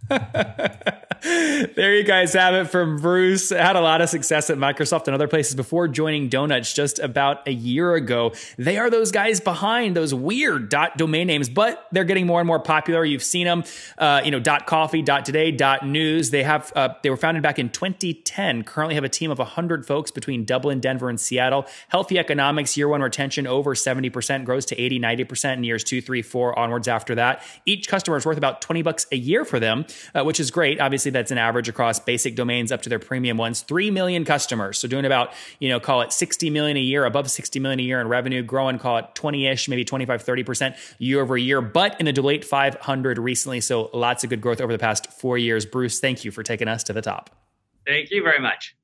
there 1.25 1.97
you 1.97 2.05
guys 2.05 2.35
have 2.35 2.55
it 2.55 2.67
from 2.67 2.99
Bruce. 3.01 3.49
Had 3.51 3.77
a 3.77 3.81
lot 3.81 4.03
of 4.03 4.11
success 4.11 4.51
at 4.51 4.59
Microsoft 4.59 5.07
and 5.07 5.15
other 5.15 5.29
places 5.29 5.55
before 5.55 5.89
joining 5.89 6.29
Donuts 6.29 6.75
just 6.75 6.99
about 6.99 7.47
a 7.49 7.53
year 7.53 7.95
ago. 7.95 8.35
They 8.59 8.77
are 8.77 8.91
those 8.91 9.11
guys 9.11 9.41
behind 9.41 9.97
those 9.97 10.13
weird 10.13 10.69
dot 10.69 10.99
domain 10.99 11.27
names, 11.27 11.49
but 11.49 11.87
they're 11.93 12.05
getting 12.05 12.27
more 12.27 12.41
and 12.41 12.47
more 12.47 12.61
popular. 12.61 13.05
You've 13.05 13.23
seen 13.23 13.47
them, 13.47 13.65
uh, 13.97 14.21
you 14.25 14.31
know, 14.31 14.41
dot 14.41 14.67
coffee, 14.67 15.01
dot 15.01 15.25
today, 15.25 15.51
dot 15.51 15.87
news. 15.87 16.31
They 16.31 16.43
have 16.43 16.71
uh, 16.77 16.91
they 17.03 17.09
were 17.09 17.17
founded 17.17 17.43
back 17.43 17.59
in 17.59 17.71
2010. 17.71 18.65
Currently 18.65 18.95
have 18.95 19.05
a 19.05 19.09
team 19.09 19.31
of 19.31 19.39
100 19.39 19.87
folks 19.87 20.11
between 20.11 20.45
Dublin, 20.45 20.81
Denver, 20.81 21.09
and 21.09 21.19
Seattle. 21.19 21.67
Healthy 21.89 22.19
economics, 22.19 22.77
year 22.77 22.89
one 22.89 23.01
retention 23.01 23.47
over 23.47 23.75
70%, 23.75 24.45
grows 24.45 24.67
to 24.67 24.79
80, 24.79 25.01
90% 25.01 25.55
in 25.55 25.65
years 25.65 25.83
two, 25.83 26.03
three, 26.03 26.21
four 26.21 26.59
onwards 26.59 26.89
after 26.89 27.15
that. 27.15 27.43
Each 27.65 27.89
customer 27.89 28.19
is 28.19 28.27
worth 28.27 28.37
about 28.37 28.61
20 28.61 28.83
bucks 28.83 29.07
a 29.11 29.17
year 29.17 29.47
for 29.47 29.59
them, 29.59 29.87
uh, 30.15 30.23
which 30.25 30.41
is 30.41 30.51
great. 30.51 30.81
Obviously, 30.81 31.11
that's 31.11 31.31
an 31.31 31.39
average 31.39 31.69
across 31.69 31.99
basic 31.99 32.35
domains 32.35 32.73
up 32.73 32.83
to 32.83 32.89
their 32.89 32.99
premium 32.99 33.37
ones. 33.37 33.63
Three 33.63 33.91
million 33.91 34.25
customers, 34.25 34.79
so 34.79 34.89
doing 34.89 35.05
about 35.05 35.33
you 35.59 35.69
know 35.69 35.81
call 35.81 36.03
it 36.03 36.13
60 36.13 36.51
million 36.51 36.77
a 36.77 36.81
year, 36.81 37.05
above 37.05 37.31
60 37.31 37.59
million 37.61 37.81
a 37.81 37.83
year 37.83 38.01
in 38.01 38.09
revenue, 38.09 38.43
growing 38.43 38.79
call 38.79 38.99
it 38.99 39.07
20ish, 39.15 39.69
maybe 39.69 39.85
25, 39.85 40.23
30 40.23 40.45
percent 40.45 40.77
year 40.99 41.21
over 41.21 41.37
year. 41.37 41.61
But 41.61 41.99
in 42.01 42.07
the 42.07 42.13
Deloitte 42.13 42.45
500 42.45 43.19
recently, 43.19 43.61
so 43.61 43.91
lots 43.93 44.25
of 44.25 44.31
good 44.31 44.41
growth 44.41 44.61
over 44.61 44.73
the 44.73 44.79
past 44.79 45.13
four 45.13 45.39
years. 45.39 45.67
Bruce, 45.67 46.01
thank 46.01 46.25
you 46.25 46.31
for 46.31 46.43
taking 46.43 46.69
us 46.69 46.85
to 46.85 46.93
the 46.93 47.03
top. 47.03 47.31
Thank 47.87 48.11
you 48.11 48.23
very 48.23 48.41
much. 48.41 48.75